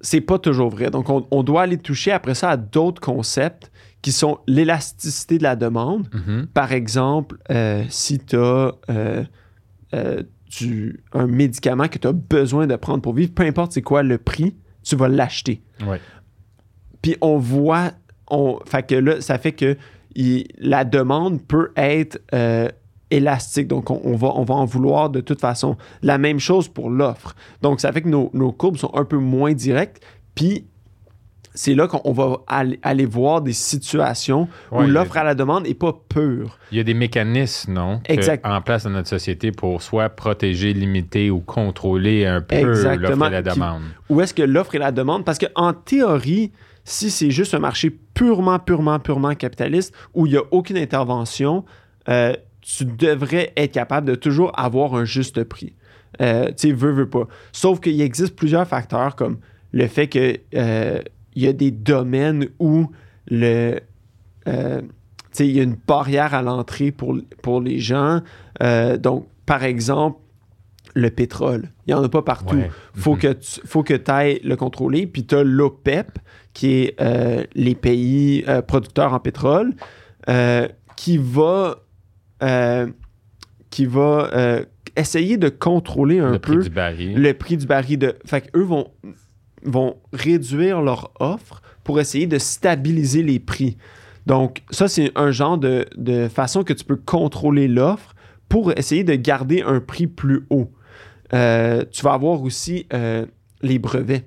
c'est 0.00 0.20
pas 0.20 0.38
toujours 0.38 0.70
vrai. 0.70 0.90
Donc, 0.90 1.08
on, 1.10 1.26
on 1.30 1.42
doit 1.42 1.62
aller 1.62 1.78
toucher 1.78 2.12
après 2.12 2.34
ça 2.34 2.50
à 2.50 2.56
d'autres 2.56 3.00
concepts 3.00 3.70
qui 4.02 4.12
sont 4.12 4.38
l'élasticité 4.46 5.38
de 5.38 5.42
la 5.42 5.56
demande. 5.56 6.08
Mhm. 6.14 6.46
Par 6.52 6.72
exemple, 6.72 7.38
euh, 7.50 7.82
si 7.88 8.18
tu 8.18 8.36
as 8.36 8.72
un 11.12 11.26
médicament 11.26 11.88
que 11.88 11.98
tu 11.98 12.06
as 12.06 12.12
besoin 12.12 12.66
de 12.66 12.76
prendre 12.76 13.02
pour 13.02 13.14
vivre, 13.14 13.32
peu 13.34 13.42
importe 13.44 13.72
c'est 13.72 13.82
quoi 13.82 14.02
le 14.02 14.18
prix, 14.18 14.54
tu 14.82 14.96
vas 14.96 15.08
l'acheter. 15.08 15.62
Ouais. 15.86 16.00
Puis 17.02 17.16
on 17.20 17.38
voit, 17.38 17.92
on, 18.30 18.58
fait 18.64 18.86
que 18.86 18.94
là, 18.94 19.20
ça 19.20 19.38
fait 19.38 19.52
que 19.52 19.76
il- 20.14 20.46
la 20.58 20.84
demande 20.84 21.42
peut 21.42 21.72
être 21.76 22.20
euh, 22.34 22.68
élastique. 23.16 23.68
Donc, 23.68 23.90
on, 23.90 24.00
on 24.04 24.16
va, 24.16 24.28
on 24.34 24.44
va 24.44 24.54
en 24.54 24.64
vouloir 24.64 25.10
de 25.10 25.20
toute 25.20 25.40
façon. 25.40 25.76
La 26.02 26.18
même 26.18 26.38
chose 26.38 26.68
pour 26.68 26.90
l'offre. 26.90 27.34
Donc, 27.62 27.80
ça 27.80 27.92
fait 27.92 28.02
que 28.02 28.08
nos, 28.08 28.30
nos 28.34 28.52
courbes 28.52 28.76
sont 28.76 28.90
un 28.94 29.04
peu 29.04 29.16
moins 29.18 29.52
directes. 29.52 30.02
Puis, 30.34 30.66
c'est 31.54 31.74
là 31.74 31.88
qu'on 31.88 32.02
on 32.04 32.12
va 32.12 32.40
aller, 32.48 32.78
aller 32.82 33.06
voir 33.06 33.40
des 33.40 33.54
situations 33.54 34.46
Ouais, 34.70 34.84
où 34.84 34.86
l'offre 34.88 35.16
à 35.16 35.24
la 35.24 35.34
demande 35.34 35.66
n'est 35.66 35.72
pas 35.72 35.94
pure. 36.08 36.58
Il 36.70 36.76
y 36.76 36.80
a 36.80 36.84
des 36.84 36.92
mécanismes, 36.92 37.72
non? 37.72 38.00
Exact. 38.04 38.44
en 38.46 38.60
place 38.60 38.84
dans 38.84 38.90
notre 38.90 39.08
société 39.08 39.52
pour 39.52 39.80
soit 39.80 40.10
protéger, 40.10 40.74
limiter 40.74 41.30
ou 41.30 41.40
contrôler 41.40 42.26
un 42.26 42.42
peu 42.42 42.60
l'offre 42.60 42.92
et 42.92 43.30
la 43.30 43.42
Qui- 43.42 43.54
demande. 43.54 43.80
Où 44.10 44.20
est-ce 44.20 44.34
que 44.34 44.42
l'offre 44.42 44.74
et 44.74 44.78
la 44.78 44.92
demande? 44.92 45.24
Parce 45.24 45.38
qu'en 45.38 45.72
théorie, 45.72 46.52
si 46.84 47.10
c'est 47.10 47.30
juste 47.30 47.54
un 47.54 47.58
marché 47.58 47.88
purement, 48.12 48.58
purement, 48.58 48.98
purement 48.98 49.34
capitaliste 49.34 49.94
où 50.12 50.26
il 50.26 50.32
n'y 50.32 50.38
a 50.38 50.42
aucune 50.50 50.76
intervention, 50.76 51.64
euh, 52.10 52.34
tu 52.68 52.84
devrais 52.84 53.52
être 53.56 53.70
capable 53.72 54.08
de 54.08 54.16
toujours 54.16 54.50
avoir 54.58 54.94
un 54.96 55.04
juste 55.04 55.44
prix. 55.44 55.74
Euh, 56.20 56.46
tu 56.48 56.68
sais, 56.68 56.72
veux, 56.72 56.90
veux 56.90 57.08
pas. 57.08 57.28
Sauf 57.52 57.78
qu'il 57.78 58.00
existe 58.00 58.34
plusieurs 58.34 58.66
facteurs 58.66 59.14
comme 59.14 59.38
le 59.72 59.86
fait 59.86 60.08
que 60.08 60.36
euh, 60.56 61.00
il 61.36 61.44
y 61.44 61.46
a 61.46 61.52
des 61.52 61.70
domaines 61.70 62.48
où 62.58 62.90
le 63.28 63.78
euh, 64.48 64.80
tu 64.80 64.88
sais, 65.30 65.46
il 65.48 65.56
y 65.56 65.60
a 65.60 65.62
une 65.62 65.76
barrière 65.86 66.34
à 66.34 66.42
l'entrée 66.42 66.90
pour, 66.90 67.16
pour 67.42 67.60
les 67.60 67.78
gens. 67.78 68.20
Euh, 68.62 68.96
donc, 68.96 69.26
par 69.44 69.62
exemple, 69.62 70.18
le 70.94 71.10
pétrole. 71.10 71.68
Il 71.86 71.94
n'y 71.94 72.00
en 72.00 72.02
a 72.02 72.08
pas 72.08 72.22
partout. 72.22 72.56
Ouais. 72.56 72.70
Faut 72.94 73.14
Mhm. 73.14 73.18
que 73.20 73.32
tu 73.34 73.60
faut 73.66 73.82
que 73.82 74.10
ailles 74.10 74.40
le 74.42 74.56
contrôler. 74.56 75.06
Puis 75.06 75.24
tu 75.26 75.34
as 75.36 75.44
l'OPEP, 75.44 76.18
qui 76.54 76.72
est 76.74 76.96
les 77.54 77.74
pays 77.74 78.44
producteurs 78.66 79.12
en 79.12 79.20
pétrole, 79.20 79.74
qui 80.96 81.18
va, 81.18 81.76
euh, 82.42 82.86
qui 83.70 83.86
va 83.86 84.30
euh, 84.34 84.64
essayer 84.96 85.36
de 85.36 85.48
contrôler 85.48 86.18
un 86.18 86.32
le 86.32 86.38
peu 86.38 86.52
prix 86.58 86.64
du 86.64 86.70
baril. 86.70 87.20
le 87.20 87.34
prix 87.34 87.56
du 87.56 87.66
baril. 87.66 87.98
De... 87.98 88.14
Fait 88.24 88.40
qu'eux 88.50 88.62
vont, 88.62 88.88
vont 89.64 89.96
réduire 90.12 90.80
leur 90.82 91.12
offre 91.20 91.62
pour 91.84 92.00
essayer 92.00 92.26
de 92.26 92.38
stabiliser 92.38 93.22
les 93.22 93.38
prix. 93.38 93.76
Donc, 94.26 94.62
ça, 94.70 94.88
c'est 94.88 95.12
un 95.14 95.30
genre 95.30 95.56
de, 95.58 95.86
de 95.96 96.28
façon 96.28 96.64
que 96.64 96.72
tu 96.72 96.84
peux 96.84 96.96
contrôler 96.96 97.68
l'offre 97.68 98.14
pour 98.48 98.72
essayer 98.76 99.04
de 99.04 99.14
garder 99.14 99.62
un 99.62 99.80
prix 99.80 100.06
plus 100.06 100.46
haut. 100.50 100.72
Euh, 101.32 101.84
tu 101.90 102.02
vas 102.02 102.12
avoir 102.14 102.42
aussi 102.42 102.86
les 103.62 103.78
brevets. 103.78 104.24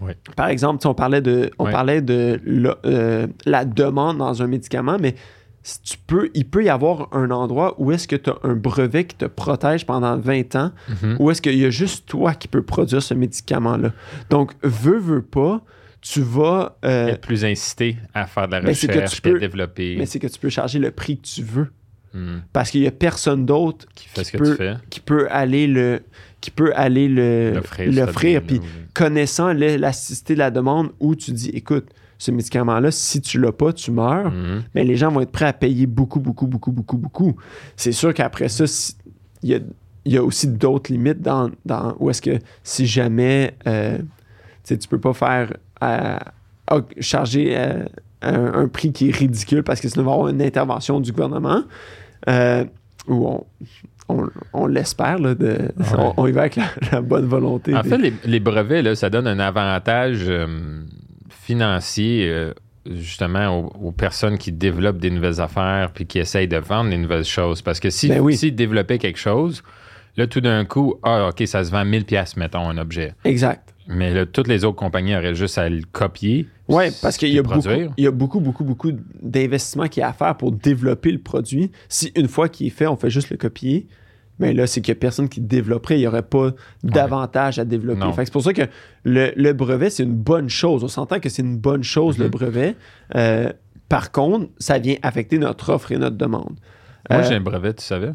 Ouais. 0.00 0.16
Par 0.36 0.48
exemple, 0.48 0.86
on 0.88 0.94
parlait 0.94 1.20
de, 1.22 1.50
on 1.58 1.66
Ouais. 1.66 1.70
parlait 1.72 2.02
de 2.02 2.40
la, 2.44 2.76
euh, 2.84 3.26
la 3.46 3.64
demande 3.64 4.18
dans 4.18 4.42
un 4.42 4.46
médicament, 4.48 4.96
mais 5.00 5.14
tu 5.82 5.96
peux, 6.06 6.30
il 6.34 6.46
peut 6.46 6.62
y 6.64 6.68
avoir 6.68 7.08
un 7.12 7.30
endroit 7.30 7.74
où 7.78 7.90
est-ce 7.92 8.06
que 8.06 8.16
tu 8.16 8.28
as 8.30 8.36
un 8.42 8.54
brevet 8.54 9.04
qui 9.06 9.16
te 9.16 9.24
protège 9.24 9.86
pendant 9.86 10.16
20 10.18 10.54
ans, 10.56 10.72
Mhm. 11.02 11.16
ou 11.18 11.30
est-ce 11.30 11.40
qu'il 11.40 11.56
y 11.58 11.64
a 11.64 11.70
juste 11.70 12.06
toi 12.06 12.34
qui 12.34 12.48
peux 12.48 12.62
produire 12.62 13.02
ce 13.02 13.14
médicament-là? 13.14 13.92
Donc, 14.30 14.52
veux, 14.62 14.98
veux 14.98 15.22
pas, 15.22 15.62
tu 16.02 16.20
vas... 16.20 16.76
euh, 16.84 17.08
Être 17.08 17.22
plus 17.22 17.44
incité 17.46 17.96
à 18.12 18.26
faire 18.26 18.46
de 18.46 18.52
la 18.52 18.60
Mais 18.60 18.74
c'est 18.74 18.88
que 18.88 18.92
recherche 18.92 19.22
tu 19.22 19.28
à 19.28 19.32
peux- 19.32 19.38
développer. 19.40 19.96
mais 19.98 20.04
c'est 20.06 20.18
que 20.18 20.26
tu 20.26 20.38
peux 20.38 20.50
charger 20.50 20.78
le 20.78 20.90
prix 20.90 21.16
que 21.16 21.26
tu 21.26 21.42
veux. 21.42 21.68
Hmm. 22.12 22.40
Parce 22.52 22.70
qu'il 22.70 22.82
y 22.82 22.86
a 22.86 22.90
personne 22.92 23.44
d'autre 23.46 23.86
Qui 23.94 24.08
fait 24.08 24.22
ce 24.22 24.30
qui 24.30 24.36
que 24.36 24.42
peut- 24.44 24.50
tu 24.50 24.56
fais. 24.56 24.74
qui 24.90 25.00
peut 25.00 25.26
aller 25.30 25.66
le 25.66 26.00
qui 26.40 26.50
peut 26.50 26.72
aller 26.76 27.08
le 27.08 27.54
L'offrir. 27.90 28.42
Puis 28.42 28.60
connaissant 28.92 29.50
l'élasticité 29.52 30.34
de 30.34 30.38
la 30.40 30.50
demande 30.50 30.92
où 31.00 31.14
tu 31.16 31.32
dis 31.32 31.48
écoute, 31.50 31.86
ce 32.18 32.30
médicament-là, 32.30 32.90
si 32.90 33.20
tu 33.20 33.40
l'as 33.40 33.52
pas, 33.52 33.72
tu 33.72 33.90
meurs. 33.90 34.30
Mhm. 34.30 34.62
mais 34.74 34.84
les 34.84 34.96
gens 34.96 35.10
vont 35.10 35.20
être 35.20 35.32
prêts 35.32 35.46
à 35.46 35.52
payer 35.52 35.86
beaucoup, 35.86 36.20
beaucoup, 36.20 36.46
beaucoup, 36.46 36.72
beaucoup, 36.72 36.96
beaucoup. 36.96 37.36
C'est 37.76 37.92
sûr 37.92 38.14
qu'après 38.14 38.48
ça, 38.48 38.64
il 39.42 39.50
y 39.50 39.54
a, 39.54 39.58
il 40.06 40.12
y 40.12 40.16
a 40.16 40.22
aussi 40.22 40.46
d'autres 40.48 40.92
limites 40.92 41.20
dans, 41.22 41.50
dans 41.66 41.96
où 41.98 42.10
est-ce 42.10 42.22
que 42.22 42.38
si 42.62 42.86
jamais 42.86 43.54
euh, 43.66 43.98
tu 44.66 44.76
peux 44.88 45.00
pas 45.00 45.12
faire 45.14 45.52
euh, 45.82 46.18
charger 47.00 47.54
euh, 47.56 47.84
un, 48.22 48.54
un 48.62 48.68
prix 48.68 48.92
qui 48.92 49.08
est 49.10 49.14
ridicule 49.16 49.62
parce 49.62 49.80
que 49.80 49.88
sinon 49.88 50.02
il 50.02 50.06
va 50.06 50.10
y 50.12 50.14
avoir 50.14 50.28
une 50.28 50.42
intervention 50.42 51.00
du 51.00 51.12
gouvernement 51.12 51.62
euh, 52.28 52.64
où 53.06 53.26
on, 53.28 53.44
on, 54.08 54.28
on 54.54 54.66
l'espère, 54.66 55.18
là, 55.18 55.34
de- 55.34 55.46
Ouais. 55.78 55.84
on, 55.98 56.14
on 56.18 56.26
y 56.26 56.32
va 56.32 56.42
avec 56.42 56.56
la, 56.56 56.64
la 56.92 57.00
bonne 57.02 57.26
volonté. 57.26 57.74
En 57.74 57.82
des- 57.82 57.88
fait, 57.90 57.98
les, 57.98 58.12
les 58.24 58.40
brevets, 58.40 58.82
là, 58.82 58.94
ça 58.94 59.10
donne 59.10 59.26
un 59.26 59.38
avantage 59.38 60.24
financier 61.42 62.28
euh, 62.28 62.52
justement 62.90 63.60
aux, 63.60 63.88
aux 63.88 63.92
personnes 63.92 64.38
qui 64.38 64.52
développent 64.52 64.98
des 64.98 65.10
nouvelles 65.10 65.40
affaires 65.40 65.90
puis 65.92 66.06
qui 66.06 66.18
essayent 66.18 66.48
de 66.48 66.56
vendre 66.58 66.90
des 66.90 66.98
nouvelles 66.98 67.24
choses. 67.24 67.62
Parce 67.62 67.80
que 67.80 67.90
si, 67.90 68.08
Ben 68.08 68.20
oui. 68.20 68.36
s'ils 68.36 68.54
développaient 68.54 68.98
quelque 68.98 69.18
chose, 69.18 69.62
là, 70.16 70.26
tout 70.26 70.40
d'un 70.40 70.64
coup, 70.64 70.94
ah, 71.02 71.28
OK, 71.28 71.46
ça 71.46 71.64
se 71.64 71.70
vend 71.70 71.84
1000 71.84 72.04
pièces 72.04 72.36
mettons, 72.36 72.68
un 72.68 72.78
objet. 72.78 73.14
Exact. 73.24 73.70
Mais 73.86 74.14
là, 74.14 74.24
toutes 74.24 74.48
les 74.48 74.64
autres 74.64 74.76
compagnies 74.76 75.14
auraient 75.14 75.34
juste 75.34 75.58
à 75.58 75.68
le 75.68 75.82
copier. 75.92 76.48
Oui, 76.68 76.84
parce 77.02 77.18
qu'il 77.18 77.28
y, 77.28 77.38
a 77.38 77.42
beaucoup- 77.42 77.60
produire. 77.60 77.92
il 77.98 78.04
y 78.04 78.06
a 78.06 78.10
beaucoup, 78.10 78.40
beaucoup, 78.40 78.64
beaucoup 78.64 78.92
d'investissements 79.20 79.88
qu'il 79.88 80.00
y 80.00 80.04
a 80.04 80.08
à 80.08 80.12
faire 80.14 80.34
pour 80.36 80.52
développer 80.52 81.12
le 81.12 81.18
produit. 81.18 81.70
Si 81.90 82.10
une 82.16 82.28
fois 82.28 82.48
qu'il 82.48 82.66
est 82.66 82.70
fait, 82.70 82.86
on 82.86 82.96
fait 82.96 83.10
juste 83.10 83.28
le 83.28 83.36
copier, 83.36 83.86
mais 84.38 84.52
là, 84.52 84.66
c'est 84.66 84.80
qu'il 84.80 84.92
n'y 84.92 84.98
a 84.98 85.00
personne 85.00 85.28
qui 85.28 85.40
développerait. 85.40 85.96
Il 85.96 86.00
n'y 86.00 86.06
aurait 86.06 86.22
pas 86.22 86.50
d'avantage 86.82 87.58
à 87.58 87.64
développer. 87.64 88.00
Non. 88.00 88.12
Fait 88.12 88.22
que 88.22 88.26
c'est 88.26 88.32
pour 88.32 88.42
ça 88.42 88.52
que 88.52 88.62
le, 89.04 89.32
le 89.36 89.52
brevet, 89.52 89.90
c'est 89.90 90.02
une 90.02 90.14
bonne 90.16 90.48
chose. 90.48 90.82
On 90.84 90.88
s'entend 90.88 91.20
que 91.20 91.28
c'est 91.28 91.42
une 91.42 91.58
bonne 91.58 91.82
chose, 91.84 92.18
le 92.18 92.24
Mhm. 92.26 92.30
brevet. 92.30 92.76
Euh, 93.14 93.52
par 93.88 94.10
contre, 94.12 94.48
ça 94.58 94.78
vient 94.78 94.96
affecter 95.02 95.38
notre 95.38 95.72
offre 95.72 95.92
et 95.92 95.96
notre 95.98 96.16
demande. 96.16 96.54
Moi, 97.10 97.20
Euh, 97.20 97.22
j'ai 97.28 97.34
un 97.36 97.40
brevet, 97.40 97.74
tu 97.74 97.84
savais? 97.84 98.12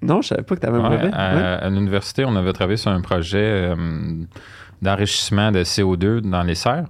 Non, 0.00 0.22
je 0.22 0.28
savais 0.28 0.42
pas 0.42 0.54
que 0.54 0.60
tu 0.60 0.66
avais 0.66 0.78
un 0.78 0.88
brevet. 0.88 1.10
à, 1.12 1.34
Ouais. 1.34 1.42
à 1.66 1.68
l'université, 1.70 2.24
on 2.24 2.36
avait 2.36 2.52
travaillé 2.52 2.76
sur 2.76 2.90
un 2.92 3.00
projet 3.00 3.38
euh, 3.42 3.74
d'enrichissement 4.82 5.50
de 5.52 5.64
CO2 5.64 6.20
dans 6.20 6.42
les 6.42 6.54
serres. 6.54 6.86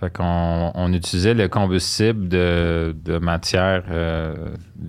Fait 0.00 0.12
qu'on 0.16 0.70
on 0.76 0.92
utilisait 0.92 1.34
le 1.34 1.48
combustible 1.48 2.28
de, 2.28 2.94
de 3.04 3.18
matière 3.18 3.82
euh, 3.90 4.34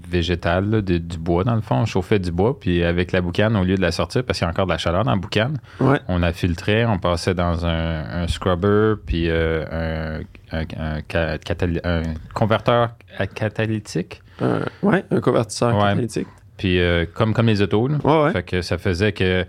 végétale, 0.07 0.69
là, 0.69 0.81
de- 0.81 0.99
du 0.99 1.17
bois 1.17 1.43
dans 1.43 1.55
le 1.55 1.61
fond. 1.61 1.77
On 1.77 1.85
chauffait 1.85 2.19
du 2.19 2.31
bois, 2.31 2.59
puis 2.59 2.83
avec 2.83 3.11
la 3.11 3.21
boucane, 3.21 3.55
au 3.55 3.63
lieu 3.63 3.75
de 3.75 3.81
la 3.81 3.91
sortir, 3.91 4.23
parce 4.23 4.37
qu'il 4.37 4.45
y 4.45 4.47
a 4.47 4.51
encore 4.51 4.67
de 4.67 4.71
la 4.71 4.77
chaleur 4.77 5.03
dans 5.03 5.11
la 5.11 5.17
boucane, 5.17 5.57
Ouais. 5.79 5.99
on 6.07 6.19
la 6.19 6.31
filtrait, 6.31 6.85
on 6.85 6.99
passait 6.99 7.33
dans 7.33 7.65
un, 7.65 8.21
un 8.23 8.27
scrubber, 8.27 8.95
puis 9.03 9.29
euh, 9.29 10.19
un, 10.51 10.59
un- 10.61 12.11
converteur 12.35 12.89
catalytique. 13.35 14.21
Un- 14.41 14.61
ouais, 14.83 15.03
un 15.11 15.19
convertisseur 15.21 15.75
Ouais. 15.75 15.89
catalytique. 15.89 16.27
Puis 16.57 16.79
euh, 16.79 17.05
comme, 17.13 17.33
comme 17.33 17.47
les 17.47 17.61
autos, 17.61 17.87
là. 17.87 17.97
Ouais, 18.03 18.23
ouais. 18.25 18.31
Fait 18.31 18.43
que 18.43 18.61
ça 18.61 18.77
faisait 18.77 19.11
que 19.13 19.45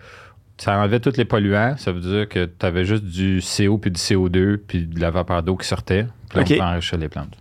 ça 0.61 0.79
enlevait 0.79 1.01
tous 1.01 1.17
les 1.17 1.25
polluants. 1.25 1.75
Ça 1.79 1.91
veut 1.91 2.01
dire 2.01 2.29
que 2.29 2.45
tu 2.45 2.67
avais 2.67 2.85
juste 2.85 3.05
du 3.05 3.41
CO 3.41 3.79
puis 3.79 3.91
du 3.91 3.99
CO2 3.99 4.59
puis 4.59 4.87
de 4.87 5.01
la 5.01 5.11
vapeur 5.11 5.43
d'eau 5.43 5.57
qui 5.57 5.67
sortait. 5.67 6.07
Puis 6.29 6.39
là, 6.39 6.43
OK. 6.43 6.55
on 6.61 6.65
enrichir 6.75 6.99
les 6.99 7.09
plantes. 7.09 7.37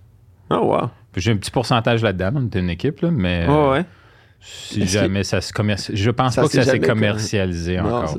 Oh, 0.49 0.73
wow. 0.73 0.89
J'ai 1.15 1.31
un 1.31 1.37
petit 1.37 1.51
pourcentage 1.51 2.01
là-dedans. 2.01 2.31
On 2.35 2.45
était 2.47 2.59
une 2.59 2.69
équipe, 2.69 3.01
là, 3.01 3.11
mais 3.11 3.45
Ouais, 3.47 3.69
ouais. 3.69 3.85
Si 4.41 4.87
jamais 4.87 5.23
ça 5.23 5.41
se 5.41 5.51
commercialise. 5.53 6.01
Je 6.01 6.11
pense 6.11 6.35
Ça 6.35 6.41
pas 6.41 6.47
que 6.47 6.53
ça 6.53 6.63
s'est 6.63 6.79
commercialisé 6.79 7.79
encore. 7.79 8.15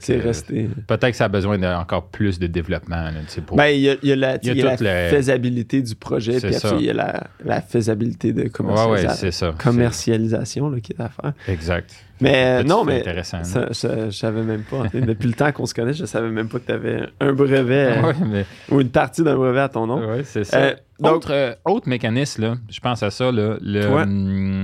c'est 0.00 0.18
resté. 0.18 0.68
Peut-être 0.86 1.10
que 1.10 1.16
ça 1.16 1.26
a 1.26 1.28
besoin 1.28 1.58
d'encore 1.58 2.06
plus 2.08 2.38
de 2.38 2.46
développement. 2.46 3.10
pour... 3.46 3.56
Ben, 3.56 3.68
il 3.68 3.80
y 3.80 3.90
a, 3.90 3.94
il 4.02 4.08
y 4.08 4.12
a 4.12 4.16
la, 4.16 4.36
Il 4.42 4.46
y 4.46 4.50
a 4.50 4.52
il 4.54 4.58
y 4.58 4.62
a 4.62 4.76
la 4.80 5.08
faisabilité 5.10 5.82
du 5.82 5.94
projet, 5.94 6.38
puis 6.40 6.54
après, 6.54 6.76
il 6.78 6.84
y 6.86 6.90
a 6.90 6.94
la, 6.94 7.24
la 7.44 7.60
faisabilité 7.60 8.32
de 8.32 8.42
ouais, 8.42 8.48
commercialisation. 8.50 9.08
ouais, 9.10 9.16
c'est 9.16 9.30
ça. 9.32 9.54
commercialisation 9.58 10.68
là, 10.70 10.80
qui 10.80 10.92
est 10.92 11.00
à 11.00 11.08
faire. 11.08 11.32
Exact. 11.48 11.90
Mais 12.22 12.60
euh, 12.60 12.62
non, 12.64 12.80
c'est 12.80 12.86
mais 12.92 13.00
intéressant. 13.00 13.44
ça, 13.44 13.72
ça- 13.72 14.10
je 14.10 14.14
savais 14.16 14.42
même 14.42 14.62
pas. 14.62 14.82
Depuis 14.92 15.26
le 15.28 15.32
temps 15.32 15.52
qu'on 15.52 15.64
se 15.64 15.72
connaît, 15.72 15.94
je 15.94 16.04
savais 16.04 16.28
même 16.28 16.48
pas 16.50 16.58
que 16.58 16.66
tu 16.66 16.72
avais 16.72 17.00
un 17.18 17.32
brevet 17.32 17.98
Ouais, 18.04 18.12
mais- 18.26 18.44
ou 18.70 18.80
une 18.82 18.90
partie 18.90 19.22
d'un 19.22 19.36
brevet 19.36 19.60
à 19.60 19.68
ton 19.70 19.86
nom. 19.86 20.06
Ouais, 20.06 20.22
c'est 20.24 20.44
ça. 20.44 20.58
Euh, 20.58 20.74
donc, 20.98 21.14
autre, 21.16 21.32
euh, 21.32 21.54
autre 21.64 21.88
mécanisme, 21.88 22.42
là, 22.42 22.54
je 22.68 22.78
pense 22.80 23.02
à 23.02 23.10
ça, 23.10 23.32
là, 23.32 23.56
le, 23.62 23.86
hum, 23.86 24.59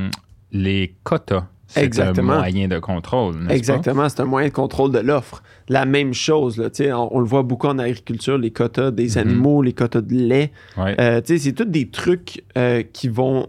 les 0.56 0.94
quotas. 1.04 1.46
C'est 1.68 1.98
un 1.98 2.12
moyen 2.22 2.68
de 2.68 2.78
contrôle, 2.78 3.34
exactement, 3.50 4.08
c'est 4.08 4.20
un 4.20 4.24
moyen 4.24 4.48
de 4.48 4.52
contrôle 4.52 4.92
de 4.92 5.00
l'offre. 5.00 5.42
La 5.68 5.84
même 5.84 6.14
chose, 6.14 6.58
là, 6.58 6.68
on, 6.96 7.08
on 7.16 7.18
le 7.18 7.26
voit 7.26 7.42
beaucoup 7.42 7.66
en 7.66 7.78
agriculture, 7.80 8.38
les 8.38 8.52
quotas 8.52 8.92
des 8.92 9.08
Mhm. 9.16 9.18
animaux, 9.18 9.62
les 9.62 9.72
quotas 9.72 10.00
de 10.00 10.14
lait. 10.14 10.52
Ouais. 10.76 10.94
Euh, 11.00 11.20
c'est 11.24 11.52
tous 11.52 11.64
des 11.64 11.88
trucs 11.88 12.44
euh, 12.56 12.84
qui 12.92 13.08
vont 13.08 13.48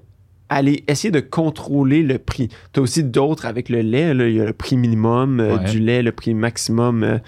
aller 0.49 0.83
essayer 0.87 1.11
de 1.11 1.19
contrôler 1.19 2.01
le 2.01 2.17
prix. 2.17 2.47
Tu 2.73 2.79
as 2.79 2.83
aussi 2.83 3.03
d'autres 3.03 3.45
avec 3.45 3.69
le 3.69 3.81
lait. 3.81 4.11
Il 4.15 4.35
y 4.35 4.41
a 4.41 4.45
le 4.45 4.53
prix 4.53 4.77
minimum 4.77 5.39
euh, 5.39 5.57
Ouais. 5.57 5.69
du 5.69 5.79
lait, 5.79 6.01
le 6.01 6.11
prix 6.11 6.33
maximum, 6.33 7.19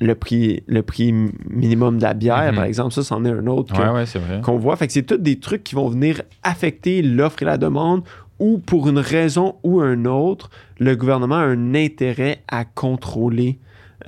le, 0.00 0.14
prix, 0.14 0.62
le 0.66 0.82
prix 0.82 1.12
minimum 1.48 1.98
de 1.98 2.02
la 2.02 2.14
bière, 2.14 2.50
Mhm. 2.52 2.56
par 2.56 2.64
exemple. 2.64 2.92
Ça, 2.94 3.02
c'en 3.02 3.24
est 3.24 3.30
un 3.30 3.46
autre 3.46 3.74
que- 3.74 3.80
ouais, 3.82 4.04
ouais, 4.16 4.40
qu'on 4.42 4.58
voit. 4.58 4.76
Fait 4.76 4.86
que 4.86 4.92
c'est 4.92 5.02
tous 5.02 5.18
des 5.18 5.38
trucs 5.38 5.62
qui 5.62 5.74
vont 5.74 5.88
venir 5.88 6.22
affecter 6.42 7.02
l'offre 7.02 7.42
et 7.42 7.46
la 7.46 7.58
demande 7.58 8.02
ou 8.38 8.58
pour 8.58 8.88
une 8.88 8.98
raison 8.98 9.56
ou 9.62 9.80
un 9.80 10.06
autre, 10.06 10.48
le 10.78 10.96
gouvernement 10.96 11.34
a 11.36 11.44
un 11.44 11.74
intérêt 11.74 12.40
à 12.48 12.64
contrôler 12.64 13.58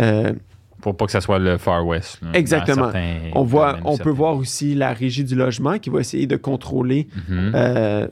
euh, 0.00 0.32
Pour 0.80 0.96
pas 0.96 1.04
que 1.04 1.12
ça 1.12 1.20
soit 1.20 1.38
le 1.38 1.58
Far 1.58 1.86
West. 1.86 2.18
là, 2.22 2.30
Exactement. 2.32 2.90
on 3.34 3.44
voit, 3.44 3.76
on 3.84 3.98
peut 3.98 4.08
voir 4.10 4.36
aussi 4.36 4.74
la 4.74 4.92
régie 4.94 5.22
du 5.24 5.34
logement 5.34 5.78
qui 5.78 5.90
va 5.90 6.00
essayer 6.00 6.26
de 6.26 6.36
contrôler 6.36 7.08
Mhm. 7.28 7.52
euh, 7.54 8.08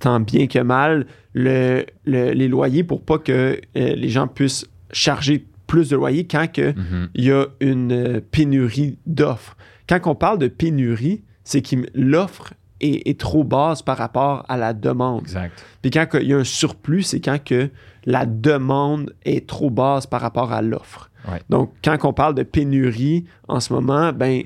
tant 0.00 0.18
bien 0.20 0.48
que 0.48 0.58
mal 0.58 1.06
le- 1.32 1.86
le- 2.04 2.32
les 2.32 2.48
loyers 2.48 2.82
pour 2.84 3.00
pas 3.02 3.18
que 3.18 3.32
euh, 3.32 3.94
les 3.94 4.08
gens 4.10 4.26
puissent 4.26 4.66
charger 4.90 5.46
plus 5.72 5.88
de 5.88 5.96
loyers 5.96 6.26
quand 6.26 6.46
que 6.52 6.72
Mhm. 6.72 7.08
il 7.14 7.24
y 7.24 7.32
a 7.32 7.46
une 7.60 7.92
euh, 7.92 8.20
pénurie 8.30 8.98
d'offres. 9.06 9.56
Quand 9.88 10.00
on 10.06 10.14
parle 10.14 10.38
de 10.38 10.48
pénurie, 10.48 11.22
c'est 11.44 11.62
que 11.62 11.76
l'offre 11.94 12.52
est, 12.82 13.08
est 13.08 13.18
trop 13.18 13.42
basse 13.44 13.80
par 13.82 13.96
rapport 13.96 14.44
à 14.50 14.56
la 14.58 14.74
demande. 14.74 15.22
Exact. 15.22 15.64
Puis 15.80 15.90
quand 15.90 16.06
il 16.20 16.26
y 16.28 16.34
a 16.34 16.38
un 16.38 16.44
surplus, 16.44 17.02
c'est 17.04 17.20
quand 17.20 17.42
que 17.42 17.70
la 18.04 18.26
demande 18.26 19.14
est 19.24 19.46
trop 19.48 19.70
basse 19.70 20.06
par 20.06 20.20
rapport 20.20 20.52
à 20.52 20.60
l'offre. 20.60 21.10
Ouais. 21.30 21.40
Donc, 21.48 21.72
quand 21.84 21.96
on 22.04 22.12
parle 22.12 22.34
de 22.34 22.42
pénurie 22.42 23.24
en 23.48 23.60
ce 23.60 23.72
moment, 23.72 24.12
ben, 24.12 24.42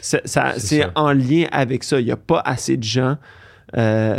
C'est 0.00 0.84
en 0.94 1.12
lien 1.12 1.46
avec 1.50 1.82
ça. 1.82 1.98
Il 1.98 2.04
n'y 2.04 2.12
a 2.12 2.16
pas 2.16 2.40
assez 2.44 2.76
de 2.76 2.84
gens 2.84 3.16
euh, 3.76 4.16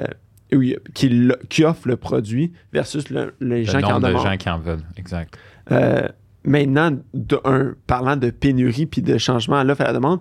oui, 0.53 0.75
qui, 0.93 1.29
qui 1.49 1.63
offrent 1.65 1.87
le 1.87 1.97
produit 1.97 2.53
versus 2.73 3.09
le- 3.09 3.33
les 3.41 3.59
Le 3.59 3.63
gens 3.65 3.79
qui 3.79 3.85
en 3.85 3.99
nombre 3.99 4.07
de 4.13 4.17
gens 4.17 4.37
qui 4.37 4.49
en 4.49 4.59
veulent. 4.59 4.83
Exact. 4.97 5.37
Euh, 5.71 6.07
maintenant, 6.45 6.91
de, 7.13 7.39
un, 7.43 7.73
parlant 7.87 8.15
de 8.15 8.29
pénurie 8.29 8.85
puis 8.85 9.01
de 9.01 9.17
changement 9.17 9.57
à 9.57 9.63
l'offre 9.63 9.81
et 9.81 9.85
à 9.85 9.87
la 9.87 9.93
demande, 9.93 10.19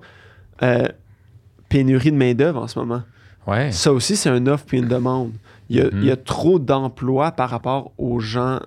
euh, 0.62 0.86
pénurie 1.68 2.10
de 2.12 2.16
main-d'œuvre 2.16 2.62
en 2.62 2.68
ce 2.68 2.78
moment. 2.78 3.02
Ouais. 3.46 3.70
Ça 3.70 3.92
aussi, 3.92 4.16
c'est 4.16 4.30
une 4.36 4.48
offre 4.48 4.64
puis 4.66 4.78
une 4.78 4.88
demande. 4.88 5.32
Il 5.68 5.76
y 5.76 5.80
a, 5.80 5.84
Mhm. 5.84 5.90
il 5.94 6.04
y 6.04 6.10
a 6.10 6.16
trop 6.16 6.58
d'emplois 6.58 7.32
par 7.32 7.50
rapport 7.50 7.92
aux 7.98 8.18
gens, 8.18 8.58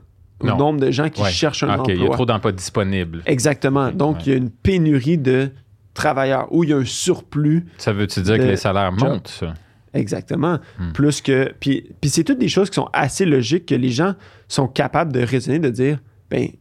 au 0.41 0.45
Non. 0.47 0.57
nombre 0.57 0.79
de 0.79 0.91
gens 0.91 1.09
qui 1.09 1.21
Ouais. 1.21 1.29
cherchent 1.31 1.63
un 1.63 1.77
OK, 1.79 1.87
il 1.89 1.95
y 1.95 1.97
a 1.99 2.01
emploi. 2.03 2.15
trop 2.15 2.25
d'emplois 2.25 2.51
disponibles. 2.53 3.21
Exactement. 3.25 3.91
Donc, 3.91 4.17
Ouais. 4.17 4.21
il 4.27 4.29
y 4.31 4.33
a 4.35 4.37
une 4.37 4.49
pénurie 4.49 5.17
de 5.17 5.49
travailleurs 5.93 6.47
ou 6.51 6.63
il 6.63 6.69
y 6.69 6.73
a 6.73 6.77
un 6.77 6.85
surplus. 6.85 7.65
Ça 7.77 7.91
veut-tu 7.91 8.21
dire 8.21 8.37
que 8.37 8.43
les 8.43 8.55
salaires 8.55 8.91
montent, 8.93 9.27
ça? 9.27 9.53
Exactement. 9.93 10.59
Hmm. 10.79 10.91
Plus 10.93 11.21
que. 11.21 11.51
Puis, 11.59 11.89
puis 11.99 12.09
c'est 12.09 12.23
toutes 12.23 12.39
des 12.39 12.47
choses 12.47 12.69
qui 12.69 12.75
sont 12.75 12.89
assez 12.93 13.25
logiques 13.25 13.65
que 13.65 13.75
les 13.75 13.89
gens 13.89 14.13
sont 14.47 14.67
capables 14.67 15.11
de 15.11 15.21
raisonner, 15.21 15.59
de 15.59 15.69
dire, 15.69 15.99
ben, 16.29 16.47
tu 16.49 16.55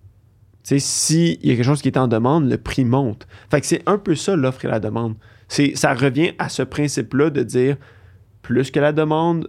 sais, 0.62 0.78
s'il 0.78 1.47
y 1.47 1.50
a 1.50 1.54
quelque 1.56 1.64
chose 1.64 1.82
qui 1.82 1.88
est 1.88 1.99
en 1.99 2.08
demande, 2.08 2.49
le 2.49 2.58
prix 2.58 2.85
monte. 2.85 3.26
Fait 3.50 3.61
que 3.61 3.66
c'est 3.66 3.82
un 3.87 3.99
peu 3.99 4.14
ça, 4.14 4.37
l'offre 4.37 4.64
et 4.64 4.68
la 4.68 4.80
demande. 4.80 5.14
C'est, 5.49 5.75
ça 5.76 5.94
revient 5.94 6.32
à 6.38 6.49
ce 6.49 6.62
principe-là 6.62 7.30
de 7.30 7.42
dire, 7.42 7.76
plus 8.42 8.70
que 8.70 8.80
la 8.80 8.92
demande 8.92 9.49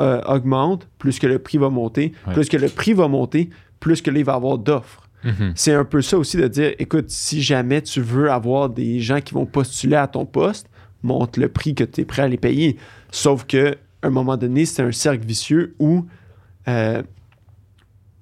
euh, 0.00 0.20
augmente, 0.26 0.88
plus 0.98 1.18
que 1.18 1.26
le 1.26 1.38
prix 1.38 1.58
va 1.58 1.70
monter, 1.70 2.12
Ouais. 2.26 2.34
plus 2.34 2.48
que 2.48 2.56
le 2.56 2.68
prix 2.68 2.92
va 2.92 3.08
monter, 3.08 3.50
plus 3.80 4.00
que 4.02 4.10
là, 4.10 4.18
il 4.18 4.24
va 4.24 4.32
y 4.32 4.36
avoir 4.36 4.58
d'offres. 4.58 5.08
Mhm. 5.24 5.52
C'est 5.54 5.74
un 5.74 5.84
peu 5.84 6.00
ça 6.02 6.16
aussi 6.18 6.36
de 6.36 6.48
dire, 6.48 6.72
écoute, 6.78 7.10
si 7.10 7.42
jamais 7.42 7.82
tu 7.82 8.00
veux 8.00 8.30
avoir 8.30 8.70
des 8.70 9.00
gens 9.00 9.20
qui 9.20 9.34
vont 9.34 9.44
postuler 9.46 9.96
à 9.96 10.06
ton 10.06 10.24
poste, 10.24 10.68
monte 11.02 11.36
le 11.36 11.48
prix 11.48 11.74
que 11.74 11.84
tu 11.84 12.00
es 12.02 12.04
prêt 12.04 12.22
à 12.22 12.28
les 12.28 12.36
payer. 12.38 12.76
Sauf 13.10 13.44
que 13.46 13.76
à 14.02 14.06
un 14.06 14.10
moment 14.10 14.36
donné, 14.36 14.64
c'est 14.64 14.82
un 14.82 14.92
cercle 14.92 15.26
vicieux 15.26 15.74
où, 15.78 16.06
euh, 16.68 17.02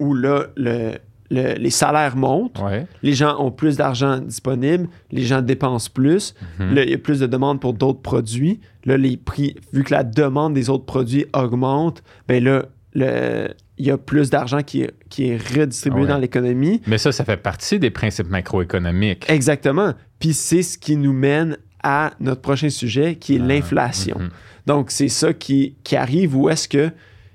où 0.00 0.14
là, 0.14 0.47
le- 0.56 0.94
le- 1.30 1.54
les 1.58 1.70
salaires 1.70 2.16
montent, 2.16 2.58
Ouais. 2.61 2.87
les 3.02 3.12
gens 3.12 3.38
ont 3.38 3.50
plus 3.50 3.76
d'argent 3.76 4.18
disponible, 4.18 4.88
les 5.12 5.23
gens 5.23 5.42
dépensent 5.42 5.90
plus, 5.92 6.35
Mhm. 6.58 6.75
là, 6.75 6.85
il 6.85 6.90
y 6.90 6.94
a 6.94 6.99
plus 6.99 7.20
de 7.20 7.26
demandes 7.26 7.61
pour 7.61 7.75
d'autres 7.75 8.00
produits. 8.00 8.61
Là, 8.85 8.97
les 8.97 9.16
prix, 9.16 9.54
vu 9.73 9.85
que 9.85 9.92
la 9.92 10.04
demande 10.04 10.54
des 10.54 10.70
autres 10.70 10.87
produits 10.87 11.26
augmente, 11.35 12.02
ben 12.26 12.42
là, 12.42 12.64
le- 12.94 13.49
il 13.76 13.87
y 13.87 13.90
a 13.90 13.99
plus 13.99 14.30
d'argent 14.30 14.62
qui 14.62 14.80
est, 14.82 14.92
qui 15.11 15.28
est 15.28 15.37
redistribué 15.37 16.02
Ouais. 16.02 16.08
dans 16.08 16.18
l'économie. 16.18 16.80
Mais 16.87 16.99
ça, 16.99 17.12
ça 17.12 17.25
fait 17.25 17.37
partie 17.37 17.78
des 17.78 17.90
principes 17.90 18.28
macroéconomiques. 18.30 19.26
Exactement. 19.28 19.94
Puis 20.18 20.32
c'est 20.32 20.62
ce 20.62 20.78
qui 20.78 20.97
nous 20.97 21.12
mène 21.12 21.58
à 21.82 22.12
notre 22.20 22.40
prochain 22.40 22.70
sujet, 22.70 23.16
qui 23.16 23.37
est 23.37 23.40
Ah, 23.40 23.47
l'inflation. 23.47 24.18
mhm. 24.18 24.30
Donc, 24.66 24.90
c'est 24.90 25.08
ça 25.08 25.32
qui, 25.32 25.75
qui 25.85 25.97
arrive 25.97 26.37
où 26.37 26.49
est-ce 26.49 26.68
que 26.68 26.90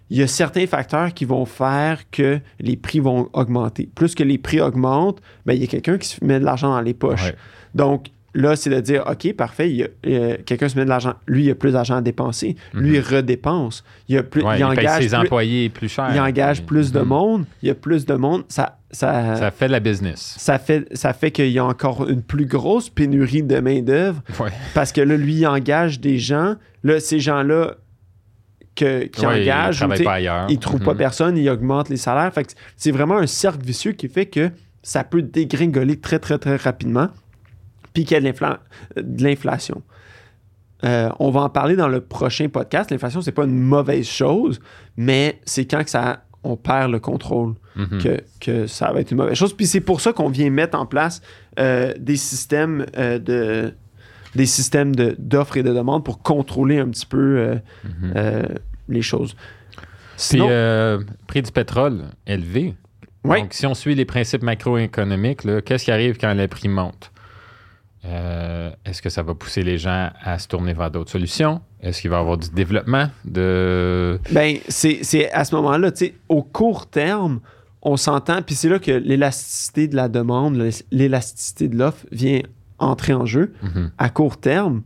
il 0.10 0.18
y 0.18 0.22
a 0.22 0.28
certains 0.28 0.68
facteurs 0.68 1.12
qui 1.14 1.26
vont 1.26 1.46
faire 1.46 2.08
que 2.12 2.40
les 2.60 2.76
prix 2.78 3.00
vont 3.00 3.30
augmenter. 3.34 3.90
Plus 3.96 4.14
que 4.14 4.22
les 4.22 4.38
prix 4.38 4.62
augmentent, 4.62 5.20
ben, 5.46 5.54
il 5.54 5.62
y 5.62 5.64
a 5.64 5.68
quelqu'un 5.68 5.98
qui 5.98 6.08
se 6.08 6.24
met 6.24 6.40
de 6.40 6.46
l'argent 6.46 6.70
dans 6.70 6.82
les 6.82 6.94
poches. 6.94 7.24
Ouais. 7.24 7.36
Donc, 7.74 8.08
là, 8.34 8.56
c'est 8.56 8.70
de 8.70 8.80
dire, 8.80 9.04
OK, 9.10 9.34
parfait, 9.36 9.70
il 9.70 9.75
y 9.78 9.84
a, 9.84 9.88
euh, 10.08 10.38
quelqu'un 10.46 10.68
se 10.70 10.78
met 10.78 10.84
de 10.86 10.90
l'argent. 10.90 11.13
Lui, 11.28 11.46
il 11.46 11.52
a 11.52 11.56
plus 11.56 11.72
d'argent 11.74 11.98
à 11.98 12.02
dépenser. 12.02 12.56
Lui, 12.74 12.96
il 12.96 13.00
redépense. 13.02 13.84
Il, 14.10 14.18
a 14.18 14.24
plus, 14.24 14.42
Mhm. 14.42 14.48
Ouais, 14.48 14.56
il 14.56 14.60
il 14.60 14.66
paye 14.75 14.80
engage, 14.88 15.04
ses 15.04 15.08
plus, 15.10 15.16
employés 15.18 15.70
plus 15.70 15.90
cher. 15.90 16.10
il 16.13 16.20
engage 16.20 16.63
plus 16.63 16.92
de 16.92 17.00
Mhm. 17.00 17.08
monde. 17.08 17.46
Il 17.62 17.68
y 17.68 17.72
a 17.72 17.75
plus 17.75 18.06
de 18.06 18.13
monde. 18.16 18.44
Ça, 18.50 18.80
ça, 18.92 19.36
Ça 19.38 19.52
fait 19.52 19.68
de 19.68 19.72
la 19.72 19.80
business. 19.80 20.36
ça 20.40 20.58
fait, 20.60 20.88
ça 20.96 21.13
fait 21.13 21.32
qu'il 21.32 21.50
y 21.52 21.60
a 21.60 21.66
encore 21.66 22.10
une 22.10 22.22
plus 22.24 22.46
grosse 22.46 22.90
pénurie 22.90 23.44
de 23.44 23.60
main-d'œuvre 23.60 24.22
Ouais. 24.40 24.50
parce 24.74 24.92
que 24.92 25.02
là, 25.02 25.16
lui, 25.18 25.36
il 25.36 25.48
engage 25.48 26.00
des 26.00 26.18
gens. 26.18 26.56
Là, 26.84 27.00
ces 27.00 27.20
gens-là 27.20 27.75
que, 28.75 29.04
qui 29.06 29.25
Ouais, 29.25 29.42
engagent, 29.44 29.86
Ils 30.50 30.54
ils 30.54 30.60
trouvent 30.60 30.82
pas 30.82 30.94
Mhm. 30.94 30.98
personne, 30.98 31.38
ils 31.38 31.50
augmentent 31.50 31.90
les 31.90 31.98
salaires. 31.98 32.34
Fait 32.34 32.44
que 32.44 32.52
c'est 32.75 32.92
vraiment 32.92 33.18
un 33.18 33.28
cercle 33.28 33.63
vicieux 33.63 33.92
qui 33.92 34.08
fait 34.08 34.25
que 34.25 34.50
ça 34.82 35.04
peut 35.04 35.22
dégringoler 35.22 35.98
très, 35.98 36.18
très, 36.20 36.38
très 36.40 36.56
rapidement. 36.56 37.10
Puis 37.94 38.06
qu'il 38.06 38.16
y 38.16 38.18
a 38.18 38.22
de 38.22 38.28
l'infla- 38.28 38.60
de 38.98 39.24
l'inflation. 39.24 39.82
Euh, 40.84 41.10
on 41.20 41.30
va 41.30 41.42
en 41.42 41.50
parler 41.50 41.76
dans 41.76 41.88
le 41.88 42.02
prochain 42.02 42.50
podcast. 42.50 42.92
L'inflation, 42.92 43.22
c'est 43.22 43.32
pas 43.32 43.46
une 43.46 43.60
mauvaise 43.60 44.06
chose, 44.08 44.60
mais 44.98 45.40
c'est 45.46 45.66
quand 45.66 45.84
que 45.84 45.90
ça, 45.90 46.26
on 46.44 46.58
perd 46.58 46.92
le 46.92 47.00
contrôle 47.00 47.54
Mhm. 47.78 48.02
que, 48.04 48.22
que 48.42 48.68
ça 48.68 48.92
va 48.92 49.00
être 49.00 49.12
une 49.12 49.18
mauvaise 49.18 49.38
chose. 49.38 49.54
Puis 49.56 49.66
c'est 49.66 49.80
pour 49.82 50.02
ça 50.02 50.12
qu'on 50.12 50.28
vient 50.30 50.50
mettre 50.50 50.78
en 50.78 50.86
place 50.86 51.22
euh, 51.60 51.94
des 51.98 52.18
systèmes 52.18 52.86
euh, 52.98 53.18
de 53.20 53.74
des 54.36 54.48
systèmes 54.48 54.96
de- 54.96 55.16
d'offres 55.20 55.58
et 55.58 55.64
de 55.64 55.72
demandes 55.72 56.04
pour 56.04 56.24
contrôler 56.24 56.80
un 56.80 56.90
petit 56.90 57.06
peu 57.06 57.60
euh, 58.16 58.42
les 58.90 59.04
choses. 59.04 59.36
Sinon, 60.18 60.48
Puis, 60.48 61.06
prix 61.28 61.42
du 61.44 61.52
pétrole 61.52 62.06
élevé. 62.26 62.74
Oui. 63.24 63.42
Donc, 63.42 63.54
si 63.54 63.66
on 63.68 63.74
suit 63.76 63.94
les 63.96 64.06
principes 64.06 64.42
macroéconomiques, 64.44 65.42
qu'est-ce 65.66 65.86
qui 65.86 65.92
arrive 65.92 66.18
quand 66.18 66.34
les 66.34 66.48
prix 66.48 66.68
montent? 66.68 67.12
Euh, 68.06 68.72
Est-ce 68.86 69.02
que 69.02 69.10
ça 69.10 69.24
va 69.24 69.34
pousser 69.34 69.64
les 69.64 69.78
gens 69.78 70.10
à 70.22 70.38
se 70.40 70.48
tourner 70.48 70.74
vers 70.74 70.92
d'autres 70.92 71.12
solutions? 71.12 71.62
Est-ce 71.82 72.02
qu'il 72.02 72.10
va 72.10 72.18
y 72.18 72.20
avoir 72.20 72.38
du 72.38 72.50
développement 72.50 73.10
de... 73.26 74.20
Ben, 74.32 74.58
c'est 74.68 75.32
à 75.32 75.46
ce 75.46 75.56
moment-là, 75.56 75.92
tu 75.92 76.06
sais, 76.08 76.14
au 76.30 76.44
court 76.44 76.88
terme, 76.88 77.40
on 77.82 77.98
s'entend, 77.98 78.42
puis 78.42 78.56
c'est 78.56 78.70
là 78.70 78.80
que 78.80 78.92
l'élasticité 78.92 79.88
de 79.88 79.96
la 79.96 80.08
demande, 80.10 80.56
l'é- 80.58 80.70
l'élasticité 80.92 81.68
de 81.68 81.78
l'offre 81.78 82.06
vient 82.12 82.42
entrer 82.78 83.14
en 83.14 83.26
jeu. 83.26 83.54
Mhm. 83.62 83.92
À 83.98 84.10
court 84.10 84.38
terme, 84.38 84.84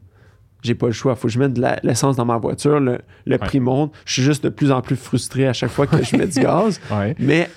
j'ai 0.64 0.76
pas 0.76 0.88
le 0.88 0.94
choix. 0.94 1.16
Faut 1.16 1.28
que 1.28 1.34
je 1.34 1.40
mette 1.40 1.54
de 1.54 1.64
l'essence 1.84 2.16
dans 2.18 2.26
ma 2.26 2.38
voiture, 2.38 2.80
le, 2.80 3.00
le 3.26 3.38
prix 3.38 3.60
monte. 3.60 3.94
Je 4.06 4.14
suis 4.14 4.24
juste 4.24 4.44
de 4.44 4.50
plus 4.50 4.72
en 4.72 4.82
plus 4.82 4.96
frustré 4.96 5.48
à 5.48 5.54
chaque 5.54 5.70
fois 5.72 5.88
que 5.88 6.04
je 6.04 6.16
mets 6.18 6.28
du 6.28 6.40
gaz. 6.40 6.80
Ouais. 6.92 7.16
Mais 7.20 7.50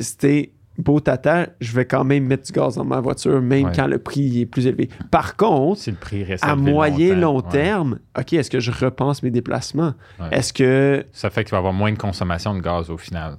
c'était 0.00 0.50
beau 0.78 1.00
tata, 1.00 1.48
je 1.60 1.72
vais 1.72 1.84
quand 1.86 2.04
même 2.04 2.24
mettre 2.26 2.44
du 2.44 2.52
gaz 2.52 2.74
dans 2.76 2.84
ma 2.84 3.00
voiture, 3.00 3.40
même 3.40 3.66
Ouais. 3.66 3.72
quand 3.74 3.86
le 3.86 3.98
prix 3.98 4.40
est 4.42 4.46
plus 4.46 4.66
élevé. 4.66 4.88
Par 5.10 5.36
contre, 5.36 5.80
Si 5.80 5.90
le 5.90 5.96
prix 5.96 6.22
reste 6.24 6.44
à 6.44 6.54
moyen 6.56 7.14
long 7.14 7.34
longtemps, 7.34 7.46
ouais. 7.48 7.52
terme, 7.52 7.98
OK, 8.18 8.32
est-ce 8.34 8.50
que 8.50 8.60
je 8.60 8.70
repense 8.70 9.22
mes 9.22 9.30
déplacements? 9.30 9.94
Ouais. 10.20 10.28
Est-ce 10.32 10.52
que 10.52 11.04
Ça 11.12 11.30
fait 11.30 11.44
qu'il 11.44 11.52
va 11.52 11.56
y 11.56 11.60
avoir 11.60 11.72
moins 11.72 11.92
de 11.92 11.98
consommation 11.98 12.54
de 12.54 12.60
gaz 12.60 12.90
au 12.90 12.96
final. 12.98 13.36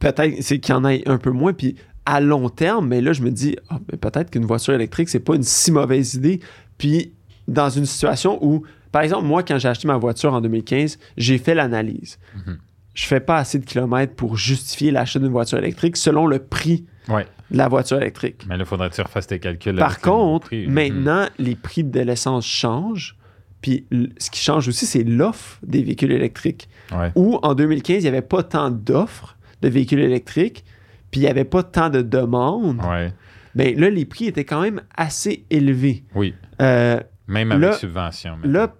peut-être 0.00 0.42
c'est 0.42 0.58
qu'il 0.58 0.74
y 0.74 0.76
en 0.76 0.84
ait 0.84 1.02
un 1.08 1.16
peu 1.18 1.30
moins, 1.30 1.52
puis 1.52 1.76
à 2.06 2.20
long 2.20 2.50
terme, 2.50 2.88
mais 2.88 3.00
là, 3.00 3.12
je 3.14 3.22
me 3.22 3.30
dis, 3.30 3.56
ah, 3.70 3.78
ben, 3.88 3.96
peut-être 3.98 4.30
qu'une 4.30 4.44
voiture 4.44 4.74
électrique, 4.74 5.08
c'est 5.08 5.20
pas 5.20 5.34
une 5.36 5.42
si 5.42 5.72
mauvaise 5.72 6.14
idée. 6.14 6.40
Puis 6.76 7.14
dans 7.48 7.70
une 7.70 7.86
situation 7.86 8.38
où, 8.44 8.62
par 8.92 9.00
exemple, 9.02 9.24
moi, 9.24 9.42
quand 9.42 9.56
j'ai 9.58 9.68
acheté 9.68 9.88
ma 9.88 9.96
voiture 9.96 10.34
en 10.34 10.40
2015, 10.42 10.98
j'ai 11.16 11.38
fait 11.38 11.54
l'analyse. 11.54 12.18
Mhm. 12.46 12.58
Je 12.94 13.06
fais 13.06 13.20
pas 13.20 13.36
assez 13.38 13.58
de 13.58 13.64
kilomètres 13.64 14.14
pour 14.14 14.36
justifier 14.36 14.90
l'achat 14.90 15.18
d'une 15.18 15.28
voiture 15.32 15.58
électrique 15.58 15.96
selon 15.96 16.26
le 16.26 16.38
prix 16.38 16.86
Ouais. 17.08 17.26
de 17.50 17.58
la 17.58 17.68
voiture 17.68 17.96
électrique. 17.98 18.44
Mais 18.48 18.56
là, 18.56 18.62
il 18.62 18.66
faudrait 18.66 18.88
que 18.88 18.94
tu 18.94 19.00
refasses 19.02 19.26
tes 19.26 19.38
calculs. 19.40 19.76
Par 19.76 20.00
contre, 20.00 20.46
prix. 20.46 20.66
Maintenant, 20.68 21.26
les 21.38 21.54
prix 21.56 21.84
de 21.84 22.00
l'essence 22.00 22.46
changent. 22.46 23.16
Puis 23.60 23.86
ce 24.18 24.30
qui 24.30 24.40
change 24.40 24.68
aussi, 24.68 24.86
c'est 24.86 25.02
l'offre 25.04 25.58
des 25.66 25.82
véhicules 25.82 26.12
électriques. 26.12 26.68
Ouais. 26.92 27.10
Où 27.14 27.38
en 27.42 27.54
2015, 27.54 27.98
il 27.98 28.02
n'y 28.02 28.08
avait 28.08 28.22
pas 28.22 28.42
tant 28.42 28.70
d'offres 28.70 29.36
de 29.62 29.68
véhicules 29.68 30.00
électriques, 30.00 30.64
puis 31.10 31.20
il 31.20 31.24
n'y 31.24 31.30
avait 31.30 31.44
pas 31.44 31.62
tant 31.62 31.88
de 31.90 32.02
demandes. 32.02 32.80
Ouais. 32.84 33.12
Mais 33.54 33.72
là, 33.74 33.88
les 33.90 34.04
prix 34.04 34.26
étaient 34.26 34.44
quand 34.44 34.60
même 34.60 34.82
assez 34.96 35.44
élevés. 35.50 36.04
Oui. 36.14 36.34
Euh, 36.60 37.00
Même 37.26 37.52
avec 37.52 37.62
Là- 37.62 37.72
subvention. 37.72 38.36
là, 38.44 38.74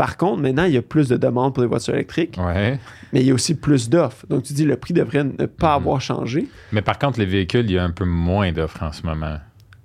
par 0.00 0.16
contre, 0.16 0.40
maintenant, 0.40 0.64
il 0.64 0.72
y 0.72 0.78
a 0.78 0.82
plus 0.82 1.08
de 1.10 1.18
demandes 1.18 1.52
pour 1.52 1.62
les 1.62 1.68
voitures 1.68 1.92
électriques, 1.92 2.38
Ouais. 2.42 2.78
mais 3.12 3.20
il 3.20 3.26
y 3.26 3.30
a 3.30 3.34
aussi 3.34 3.54
plus 3.54 3.90
d'offres. 3.90 4.24
Donc, 4.30 4.44
tu 4.44 4.54
dis, 4.54 4.64
le 4.64 4.76
prix 4.76 4.94
devrait 4.94 5.24
ne 5.24 5.44
pas 5.44 5.72
Mhm. 5.78 5.82
avoir 5.82 6.00
changé. 6.00 6.48
Mais 6.72 6.80
par 6.80 6.98
contre, 6.98 7.18
les 7.18 7.26
véhicules, 7.26 7.66
il 7.66 7.72
y 7.72 7.78
a 7.78 7.84
un 7.84 7.90
peu 7.90 8.06
moins 8.06 8.50
d'offres 8.50 8.82
en 8.82 8.92
ce 8.92 9.04
moment. 9.04 9.36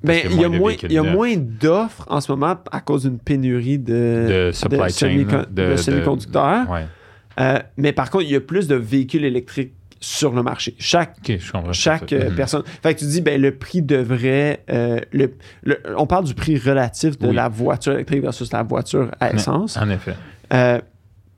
Ben, 0.04 0.22
il 0.32 0.40
y 0.40 0.46
a 0.46 0.50
moins 0.50 0.72
il 0.84 0.92
y 0.94 0.98
a 0.98 1.36
d'offres 1.38 2.06
en 2.10 2.22
ce 2.22 2.32
moment 2.32 2.56
à 2.72 2.80
cause 2.80 3.04
d'une 3.04 3.20
pénurie 3.20 3.78
de, 3.78 4.48
De 4.48 4.52
supply 4.54 4.78
chain, 4.84 4.90
semi- 5.10 5.26
de- 5.26 5.46
de 5.52 5.72
de- 5.72 5.76
semi-conducteurs. 5.76 6.70
Ouais. 6.72 6.86
Euh, 7.42 7.60
mais 7.76 7.92
par 7.92 8.10
contre, 8.10 8.24
il 8.24 8.32
y 8.32 8.36
a 8.36 8.40
plus 8.42 8.68
de 8.70 8.76
véhicules 8.76 9.26
électriques 9.26 9.74
sur 10.00 10.34
le 10.34 10.44
marché. 10.44 10.76
Chaque, 10.78 11.16
chaque 11.72 12.14
euh, 12.14 12.30
Mhm. 12.30 12.36
personne. 12.36 12.64
Fait 12.84 12.94
que 12.94 13.00
tu 13.00 13.06
dis, 13.06 13.22
ben, 13.22 13.40
le 13.42 13.56
prix 13.56 13.82
devrait. 13.82 14.64
euh, 14.70 15.00
le, 15.14 15.34
le- 15.64 15.80
on 15.98 16.06
parle 16.06 16.26
du 16.26 16.34
prix 16.34 16.58
relatif 16.58 17.18
de 17.18 17.28
Oui. 17.28 17.36
la 17.36 17.50
voiture 17.50 17.94
électrique 17.94 18.22
versus 18.22 18.52
la 18.52 18.64
voiture 18.64 19.10
à 19.20 19.32
essence. 19.34 19.78
En 19.78 19.90
effet. 19.90 20.14
Euh, 20.54 20.80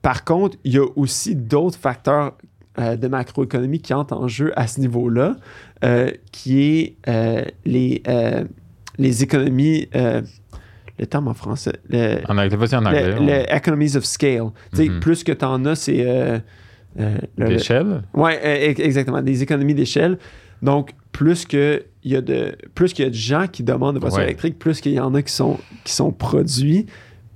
par 0.02 0.24
contre, 0.24 0.58
il 0.64 0.74
y 0.74 0.78
a 0.78 0.86
aussi 0.96 1.36
d'autres 1.36 1.78
facteurs 1.78 2.38
de 2.78 3.08
macroéconomie 3.08 3.80
qui 3.82 3.92
entrent 3.94 4.16
en 4.16 4.28
jeu 4.28 4.52
à 4.56 4.68
ce 4.68 4.80
niveau-là, 4.80 5.36
qui 6.32 6.62
est 6.62 6.98
les, 7.66 8.04
les 8.98 9.24
économies. 9.24 9.88
le 11.00 11.06
terme 11.06 11.28
en 11.28 11.34
français. 11.36 11.74
Le, 11.90 12.20
En 12.28 12.38
anglais, 12.38 12.56
vas-y 12.56 12.76
en 12.76 12.84
anglais. 12.86 13.12
le, 13.12 13.20
on- 13.20 13.26
le 13.28 13.56
economies 13.56 13.96
of 13.98 14.04
scale. 14.06 14.50
Tu 14.72 14.78
sais, 14.78 14.90
Mhm. 14.90 15.00
plus 15.00 15.24
que 15.24 15.32
tu 15.32 15.46
en 15.46 15.64
as, 15.66 15.76
c'est. 15.76 16.04
Euh, 16.08 16.40
D'échelle? 17.38 18.02
Ouais, 18.14 18.40
euh, 18.44 18.70
ex- 18.70 18.80
exactement. 18.80 19.22
Des 19.22 19.44
économies 19.44 19.76
d'échelle. 19.76 20.18
Donc, 20.62 20.92
plus 21.12 21.46
que 21.46 21.84
il 22.04 22.12
y 22.12 22.16
a 22.16 22.22
de 22.22 22.56
plus 22.74 22.94
qu'il 22.94 23.06
y 23.06 23.08
a 23.08 23.12
de 23.12 23.16
gens 23.16 23.48
qui 23.52 23.64
demandent 23.64 23.96
des 23.96 24.00
voitures 24.00 24.20
Ouais. 24.20 24.26
électriques, 24.26 24.58
plus 24.58 24.82
qu'il 24.82 24.94
y 24.94 25.00
en 25.00 25.14
a 25.16 25.22
qui 25.22 25.32
sont 25.34 25.58
qui 25.84 25.94
sont 25.94 26.12
produits, 26.12 26.86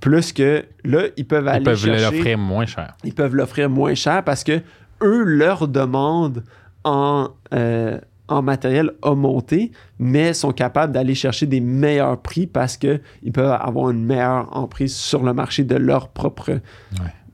plus 0.00 0.32
que 0.32 0.64
là 0.84 1.02
ils 1.16 1.26
peuvent 1.26 1.46
aller 1.46 1.60
Ils 1.60 1.64
peuvent 1.64 1.76
chercher, 1.78 2.16
l'offrir 2.16 2.38
moins 2.38 2.66
cher. 2.66 2.96
ils 3.04 3.14
peuvent 3.14 3.34
l'offrir 3.34 3.68
moins 3.70 3.94
cher 3.94 4.24
parce 4.24 4.42
que 4.44 4.60
eux 5.02 5.22
leur 5.24 5.68
demande 5.68 6.42
en 6.84 7.28
euh, 7.54 7.98
en 8.28 8.40
matériel 8.40 8.92
a 9.02 9.14
monté, 9.14 9.72
mais 9.98 10.32
sont 10.32 10.52
capables 10.52 10.92
d'aller 10.92 11.14
chercher 11.14 11.44
des 11.46 11.60
meilleurs 11.60 12.18
prix 12.22 12.46
parce 12.46 12.76
que 12.78 13.00
ils 13.22 13.30
peuvent 13.32 13.50
avoir 13.60 13.90
une 13.90 14.04
meilleure 14.04 14.48
emprise 14.56 14.94
sur 14.96 15.22
le 15.22 15.34
marché 15.34 15.64
de 15.64 15.76
leur 15.76 16.08
propre 16.08 16.60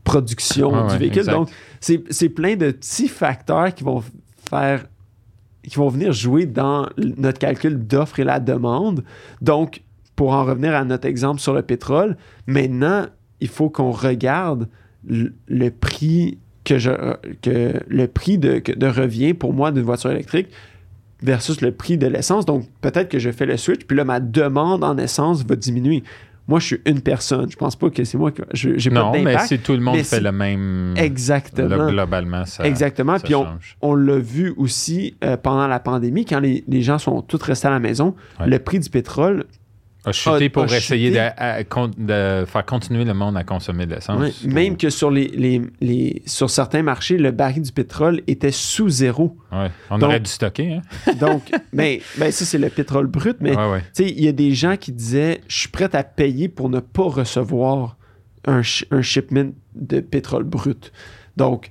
production 0.04 0.72
Ouais, 0.72 0.92
du 0.92 0.98
véhicule. 0.98 1.18
exact. 1.20 1.32
Donc, 1.34 1.50
c'est 1.80 2.28
plein 2.28 2.56
de 2.56 2.70
petits 2.70 3.08
facteurs 3.08 3.74
qui 3.74 3.84
vont 3.84 4.02
venir 5.88 6.12
jouer 6.12 6.46
dans 6.46 6.88
notre 6.96 7.38
calcul 7.38 7.78
d'offre 7.86 8.20
et 8.20 8.24
la 8.24 8.40
demande. 8.40 9.04
Donc, 9.40 9.82
pour 10.16 10.32
en 10.32 10.44
revenir 10.44 10.74
à 10.74 10.84
notre 10.84 11.06
exemple 11.06 11.40
sur 11.40 11.54
le 11.54 11.62
pétrole, 11.62 12.16
maintenant, 12.46 13.06
il 13.40 13.48
faut 13.48 13.70
qu'on 13.70 13.92
regarde 13.92 14.68
le 15.06 15.68
prix 15.70 16.38
que 16.64 16.76
je 16.78 16.90
le 17.88 18.06
prix 18.06 18.36
de, 18.36 18.60
de 18.60 18.86
revient 18.86 19.32
pour 19.32 19.54
moi 19.54 19.70
d'une 19.72 19.84
voiture 19.84 20.10
électrique 20.10 20.48
versus 21.22 21.60
le 21.60 21.72
prix 21.72 21.98
de 21.98 22.06
l'essence. 22.06 22.44
Donc, 22.46 22.66
peut-être 22.80 23.08
que 23.08 23.18
je 23.18 23.30
fais 23.30 23.46
le 23.46 23.56
switch, 23.56 23.84
puis 23.86 23.96
là, 23.96 24.04
ma 24.04 24.20
demande 24.20 24.84
en 24.84 24.96
essence 24.98 25.44
va 25.44 25.56
diminuer. 25.56 26.02
Moi, 26.48 26.58
je 26.60 26.66
suis 26.66 26.80
une 26.86 27.02
personne. 27.02 27.50
Je 27.50 27.56
pense 27.56 27.76
pas 27.76 27.90
que 27.90 28.02
c'est 28.04 28.16
moi 28.16 28.32
qui. 28.32 28.40
J'ai 28.54 28.90
pas 28.90 28.96
Non, 28.96 29.12
mais 29.22 29.38
si 29.46 29.58
tout 29.58 29.72
le 29.74 29.80
monde 29.80 29.98
fait 29.98 30.20
le 30.20 30.32
même. 30.32 30.94
Exactement. 30.96 31.90
globalement, 31.90 32.44
ça. 32.46 32.64
Exactement. 32.64 33.18
ça 33.18 33.24
Puis 33.24 33.34
on, 33.82 33.94
l'a 33.94 34.18
vu 34.18 34.54
aussi 34.56 35.14
euh, 35.22 35.36
pendant 35.36 35.66
la 35.66 35.78
pandémie, 35.78 36.24
quand 36.24 36.40
les, 36.40 36.64
les 36.66 36.82
gens 36.82 36.98
sont 36.98 37.20
tous 37.20 37.42
restés 37.42 37.68
à 37.68 37.70
la 37.70 37.78
maison, 37.80 38.14
Ouais. 38.40 38.46
le 38.48 38.58
prix 38.58 38.78
du 38.78 38.88
pétrole, 38.88 39.44
A 40.04 40.12
chuté 40.12 40.44
a- 40.46 40.50
pour 40.50 40.62
a 40.62 40.76
essayer 40.76 41.08
chuté. 41.08 41.18
de, 41.18 41.30
à- 41.36 41.64
con- 41.64 41.90
de 41.98 42.44
faire 42.46 42.64
continuer 42.64 43.04
le 43.04 43.14
monde 43.14 43.36
à 43.36 43.44
consommer 43.44 43.84
de 43.84 43.94
l'essence. 43.96 44.44
même 44.44 44.76
que 44.76 44.90
sur, 44.90 45.10
les, 45.10 45.28
les- 45.28 45.60
les- 45.80 46.22
sur 46.24 46.48
certains 46.48 46.82
marchés, 46.82 47.18
le 47.18 47.30
baril 47.32 47.62
du 47.62 47.72
pétrole 47.72 48.22
était 48.26 48.52
sous 48.52 48.88
zéro. 48.88 49.36
Ouais. 49.52 49.70
On 49.90 49.98
Donc- 49.98 50.08
aurait 50.10 50.20
dû 50.20 50.30
stocker, 50.30 50.74
hein? 50.74 50.82
Donc, 51.20 51.50
ben, 51.72 51.98
ben, 52.16 52.30
ça, 52.32 52.44
c'est 52.44 52.58
le 52.58 52.68
pétrole 52.70 53.06
brut, 53.08 53.36
mais 53.40 53.56
Ouais, 53.56 53.70
ouais. 53.72 53.82
il 53.98 54.24
y 54.24 54.28
a 54.28 54.32
des 54.32 54.54
gens 54.54 54.76
qui 54.76 54.92
disaient 54.92 55.40
Je 55.48 55.58
suis 55.58 55.68
prêt 55.68 55.94
à 55.94 56.04
payer 56.04 56.48
pour 56.48 56.70
ne 56.70 56.80
pas 56.80 57.02
recevoir 57.04 57.96
un, 58.46 58.62
shi- 58.62 58.86
un 58.92 59.02
shipment 59.02 59.50
de 59.74 60.00
pétrole 60.00 60.44
brut. 60.44 60.92
Donc, 61.36 61.70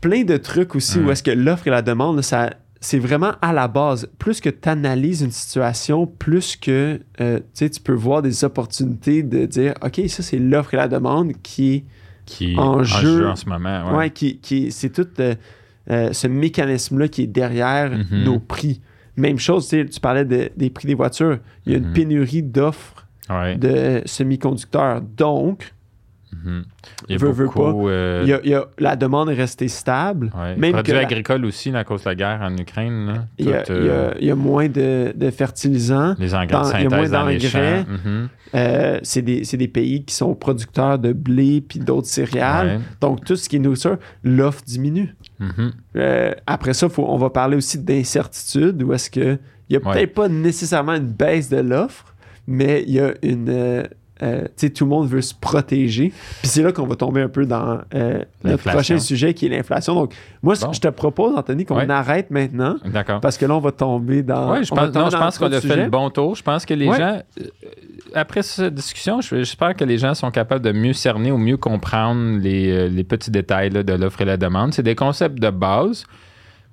plein 0.00 0.24
de 0.24 0.36
trucs 0.36 0.74
aussi 0.74 0.98
où 0.98 1.10
est-ce 1.10 1.22
que 1.22 1.30
l'offre 1.30 1.66
et 1.68 1.70
la 1.70 1.82
demande, 1.82 2.16
là, 2.16 2.22
ça, 2.22 2.50
c'est 2.88 3.00
vraiment 3.00 3.32
à 3.42 3.52
la 3.52 3.66
base. 3.66 4.08
Plus 4.18 4.40
que 4.40 4.48
tu 4.48 4.68
analyses 4.68 5.22
une 5.22 5.32
situation, 5.32 6.06
plus 6.06 6.54
que 6.56 7.00
euh, 7.20 7.40
tu 7.54 7.68
peux 7.82 7.92
voir 7.94 8.22
des 8.22 8.44
opportunités 8.44 9.22
de 9.24 9.44
dire 9.46 9.74
OK, 9.84 10.00
ça, 10.08 10.22
c'est 10.22 10.38
l'offre 10.38 10.74
et 10.74 10.76
la 10.76 10.86
demande 10.86 11.32
qui 11.42 11.74
est 11.74 11.84
Qui 12.26 12.54
En 12.56 12.78
en 12.80 12.82
jeu. 12.84 13.18
jeu 13.18 13.28
en 13.28 13.36
ce 13.36 13.48
moment. 13.48 13.90
Ouais. 13.90 13.96
Ouais, 13.96 14.10
qui, 14.10 14.38
qui- 14.38 14.70
c'est 14.72 14.90
tout 14.90 15.06
euh, 15.20 15.34
euh, 15.90 16.12
ce 16.12 16.26
mécanisme-là 16.28 17.08
qui 17.08 17.22
est 17.22 17.26
derrière 17.28 17.90
Mhm. 17.90 18.24
nos 18.24 18.38
prix. 18.40 18.80
Même 19.16 19.38
chose, 19.38 19.68
tu 19.68 20.00
parlais 20.00 20.24
de- 20.24 20.50
des 20.56 20.70
prix 20.70 20.86
des 20.86 20.94
voitures. 20.94 21.38
Il 21.64 21.72
y 21.72 21.74
a 21.74 21.78
une 21.78 21.86
Mhm. 21.88 21.92
pénurie 21.92 22.42
d'offres 22.42 23.06
Ouais. 23.30 23.56
de 23.56 24.02
semi-conducteurs. 24.06 25.00
Donc, 25.00 25.72
Mhm. 26.32 26.64
Il 27.08 27.12
y 27.12 27.14
a 27.14 27.18
Veux, 27.18 27.30
veux 27.32 27.46
beaucoup. 27.46 27.88
euh, 27.88 28.20
il 28.24 28.28
y 28.28 28.32
a- 28.32 28.40
il 28.44 28.50
y 28.50 28.54
a- 28.54 28.66
la 28.78 28.96
demande 28.96 29.30
est 29.30 29.34
restée 29.34 29.68
stable. 29.68 30.30
ouais. 30.36 30.56
même 30.56 30.72
Produits 30.72 30.92
que 30.92 30.96
la- 30.98 31.02
agricoles 31.04 31.44
aussi, 31.44 31.74
à 31.74 31.84
cause 31.84 32.02
de 32.04 32.08
la 32.08 32.14
guerre 32.14 32.40
en 32.42 32.56
Ukraine. 32.56 33.06
là. 33.06 33.14
Il 33.38 33.48
y 33.48 33.52
a, 33.52 33.62
Tout, 33.62 33.72
il 33.72 33.84
y 33.86 33.88
a- 33.88 33.92
euh, 33.92 34.14
il 34.20 34.26
y 34.26 34.30
a 34.30 34.34
moins 34.34 34.68
de, 34.68 35.12
de 35.16 35.30
fertilisants. 35.30 36.14
les 36.18 36.34
engrais 36.34 36.48
dans- 36.48 36.72
il 36.76 36.82
y 36.82 36.86
a 36.86 36.88
moins 36.90 37.08
d'engrais. 37.08 37.84
Mhm. 37.84 38.28
Euh, 38.54 38.98
c'est 39.02 39.22
des, 39.22 39.68
pays 39.68 40.04
qui 40.04 40.14
sont 40.14 40.34
producteurs 40.34 40.98
de 40.98 41.12
blé 41.12 41.60
puis 41.60 41.78
d'autres 41.80 42.06
céréales. 42.06 42.66
Ouais. 42.68 42.80
Donc, 43.00 43.24
tout 43.24 43.36
ce 43.36 43.48
qui 43.48 43.56
est 43.56 43.58
nourriture, 43.58 43.98
l'offre 44.22 44.62
diminue. 44.64 45.14
Mhm. 45.40 45.72
Après 46.46 46.74
ça, 46.74 46.88
faut, 46.88 47.04
on 47.08 47.18
va 47.18 47.30
parler 47.30 47.56
aussi 47.56 47.78
d'incertitude, 47.78 48.82
où 48.82 48.92
est-ce 48.92 49.10
que 49.10 49.38
il 49.68 49.76
n'y 49.76 49.82
a 49.82 49.86
Ouais. 49.88 49.94
peut-être 49.94 50.14
pas 50.14 50.28
nécessairement 50.28 50.94
une 50.94 51.08
baisse 51.08 51.48
de 51.48 51.56
l'offre, 51.56 52.14
mais 52.46 52.84
il 52.86 52.94
y 52.94 53.00
a 53.00 53.14
une, 53.22 53.84
euh, 54.22 54.46
tout 54.74 54.84
le 54.84 54.90
monde 54.90 55.08
veut 55.08 55.20
se 55.20 55.34
protéger. 55.34 56.12
Puis 56.40 56.48
c'est 56.48 56.62
là 56.62 56.72
qu'on 56.72 56.86
va 56.86 56.96
tomber 56.96 57.20
un 57.22 57.28
peu 57.28 57.44
dans 57.46 57.80
euh, 57.94 58.20
notre 58.44 58.62
prochain 58.70 58.98
sujet 58.98 59.34
qui 59.34 59.46
est 59.46 59.48
l'inflation. 59.50 59.94
Donc, 59.94 60.14
moi, 60.42 60.54
Bon. 60.60 60.72
je 60.72 60.80
te 60.80 60.88
propose, 60.88 61.34
Anthony, 61.36 61.64
qu'on 61.64 61.88
arrête 61.90 62.30
maintenant 62.30 62.76
D'accord. 62.84 63.20
parce 63.20 63.36
que 63.36 63.46
là, 63.46 63.54
on 63.56 63.60
va 63.60 63.72
tomber 63.72 64.22
dans. 64.22 64.52
Oui, 64.52 64.64
je 64.64 64.70
pense, 64.74 64.92
non, 64.94 65.10
je 65.10 65.16
pense 65.16 65.38
qu'on 65.38 65.52
a 65.52 65.60
fait 65.60 65.76
le 65.76 65.90
bon 65.90 66.08
tour. 66.10 66.34
Je 66.34 66.42
pense 66.42 66.64
que 66.64 66.74
les 66.74 66.86
gens, 66.86 67.20
euh, 67.40 67.44
après 68.14 68.42
cette 68.42 68.74
discussion, 68.74 69.20
je- 69.20 69.36
j'espère 69.36 69.74
que 69.76 69.84
les 69.84 69.98
gens 69.98 70.14
sont 70.14 70.30
capables 70.30 70.64
de 70.64 70.72
mieux 70.72 70.92
cerner 70.94 71.30
ou 71.32 71.38
mieux 71.38 71.56
comprendre 71.56 72.38
les, 72.38 72.70
euh, 72.70 72.88
les 72.88 73.04
petits 73.04 73.30
détails 73.30 73.70
là, 73.70 73.82
de 73.82 73.92
l'offre 73.92 74.20
et 74.22 74.24
la 74.24 74.36
demande. 74.36 74.72
C'est 74.72 74.82
des 74.82 74.94
concepts 74.94 75.38
de 75.38 75.50
base, 75.50 76.04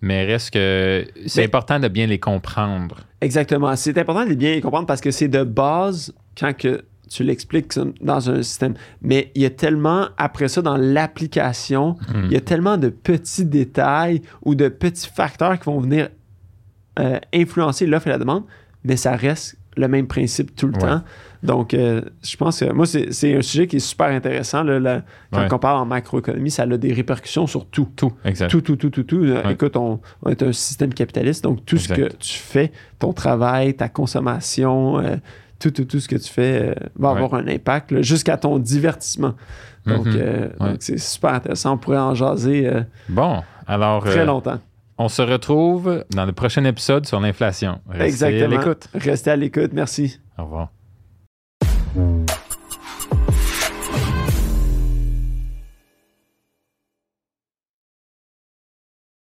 mais 0.01 0.25
reste 0.25 0.51
que 0.51 1.05
c'est 1.27 1.43
important 1.43 1.79
de 1.79 1.87
bien 1.87 2.07
les 2.07 2.19
comprendre. 2.19 2.97
Exactement. 3.21 3.75
C'est 3.75 3.97
important 3.97 4.25
de 4.25 4.33
bien 4.33 4.51
les 4.55 4.61
comprendre 4.61 4.85
parce 4.87 5.01
que 5.01 5.11
c'est 5.11 5.27
de 5.27 5.43
base 5.43 6.13
quand 6.39 6.55
que 6.55 6.83
tu 7.09 7.23
l'expliques 7.23 7.73
dans 8.01 8.29
un 8.29 8.41
système. 8.41 8.73
Mais 9.01 9.31
il 9.35 9.41
y 9.41 9.45
a 9.45 9.49
tellement, 9.49 10.07
après 10.17 10.47
ça, 10.47 10.61
dans 10.61 10.77
l'application, 10.77 11.95
Hmm. 12.13 12.25
il 12.25 12.31
y 12.31 12.35
a 12.35 12.41
tellement 12.41 12.77
de 12.77 12.89
petits 12.89 13.45
détails 13.45 14.21
ou 14.43 14.55
de 14.55 14.67
petits 14.69 15.09
facteurs 15.13 15.57
qui 15.59 15.65
vont 15.65 15.79
venir 15.79 16.09
euh, 16.99 17.19
influencer 17.33 17.85
l'offre 17.87 18.07
et 18.07 18.11
la 18.11 18.19
demande, 18.19 18.43
mais 18.83 18.97
ça 18.97 19.15
reste 19.15 19.57
le 19.75 19.87
même 19.87 20.05
principe 20.05 20.55
tout 20.55 20.67
le 20.67 20.73
Ouais. 20.73 20.79
temps. 20.79 21.01
Donc, 21.41 21.73
euh, 21.73 22.01
je 22.23 22.37
pense 22.37 22.59
que 22.59 22.71
moi, 22.71 22.85
c'est 22.85 23.11
c'est 23.11 23.35
un 23.35 23.41
sujet 23.41 23.65
qui 23.67 23.77
est 23.77 23.79
super 23.79 24.07
intéressant. 24.07 24.61
là, 24.63 24.79
là. 24.79 25.01
quand 25.31 25.39
Ouais. 25.41 25.47
on 25.53 25.57
parle 25.59 25.77
en 25.79 25.85
macroéconomie, 25.85 26.51
ça 26.51 26.63
a 26.63 26.67
des 26.77 26.93
répercussions 26.93 27.47
sur 27.47 27.65
tout. 27.65 27.89
Tout, 27.95 28.13
exact. 28.23 28.49
Tout, 28.49 28.61
tout, 28.61 28.75
tout, 28.75 28.91
tout, 28.91 29.03
tout. 29.03 29.23
Euh, 29.23 29.43
Ouais. 29.43 29.53
Écoute, 29.53 29.75
on, 29.75 29.99
on 30.21 30.29
est 30.29 30.43
un 30.43 30.53
système 30.53 30.93
capitaliste, 30.93 31.43
donc 31.43 31.65
tout 31.65 31.77
ce 31.77 31.89
que 31.91 32.07
tu 32.17 32.37
fais, 32.37 32.71
ton 32.99 33.11
travail, 33.13 33.73
ta 33.75 33.89
consommation, 33.89 34.99
euh, 34.99 35.15
tout, 35.63 35.71
tout, 35.71 35.85
tout 35.85 35.99
ce 35.99 36.07
que 36.07 36.15
tu 36.15 36.31
fais 36.31 36.61
euh, 36.61 36.73
va 36.95 37.13
Ouais. 37.13 37.17
avoir 37.21 37.33
un 37.41 37.47
impact 37.47 38.01
jusqu'à 38.01 38.37
ton 38.37 38.59
divertissement. 38.59 39.33
Donc, 39.85 40.05
Mhm. 40.05 40.13
euh, 40.17 40.49
Ouais. 40.59 40.69
donc 40.71 40.77
c'est 40.79 40.97
super 40.99 41.31
intéressant. 41.33 41.73
On 41.73 41.77
pourrait 41.77 41.97
en 41.97 42.13
jaser 42.15 42.67
euh, 42.67 42.81
Bon, 43.09 43.41
alors, 43.67 44.03
très 44.03 44.25
longtemps. 44.25 44.59
on 44.97 45.09
se 45.09 45.21
retrouve 45.21 46.03
dans 46.11 46.25
le 46.25 46.31
prochain 46.33 46.63
épisode 46.65 47.05
sur 47.05 47.19
l'inflation. 47.19 47.79
Restez 47.89 48.01
à 48.25 48.29
Exactement. 48.29 48.49
l'écoute. 48.59 48.87
Restez 48.93 49.31
à 49.31 49.35
l'écoute. 49.35 49.71
Merci. 49.73 50.19
Au 50.37 50.43
revoir. 50.43 50.69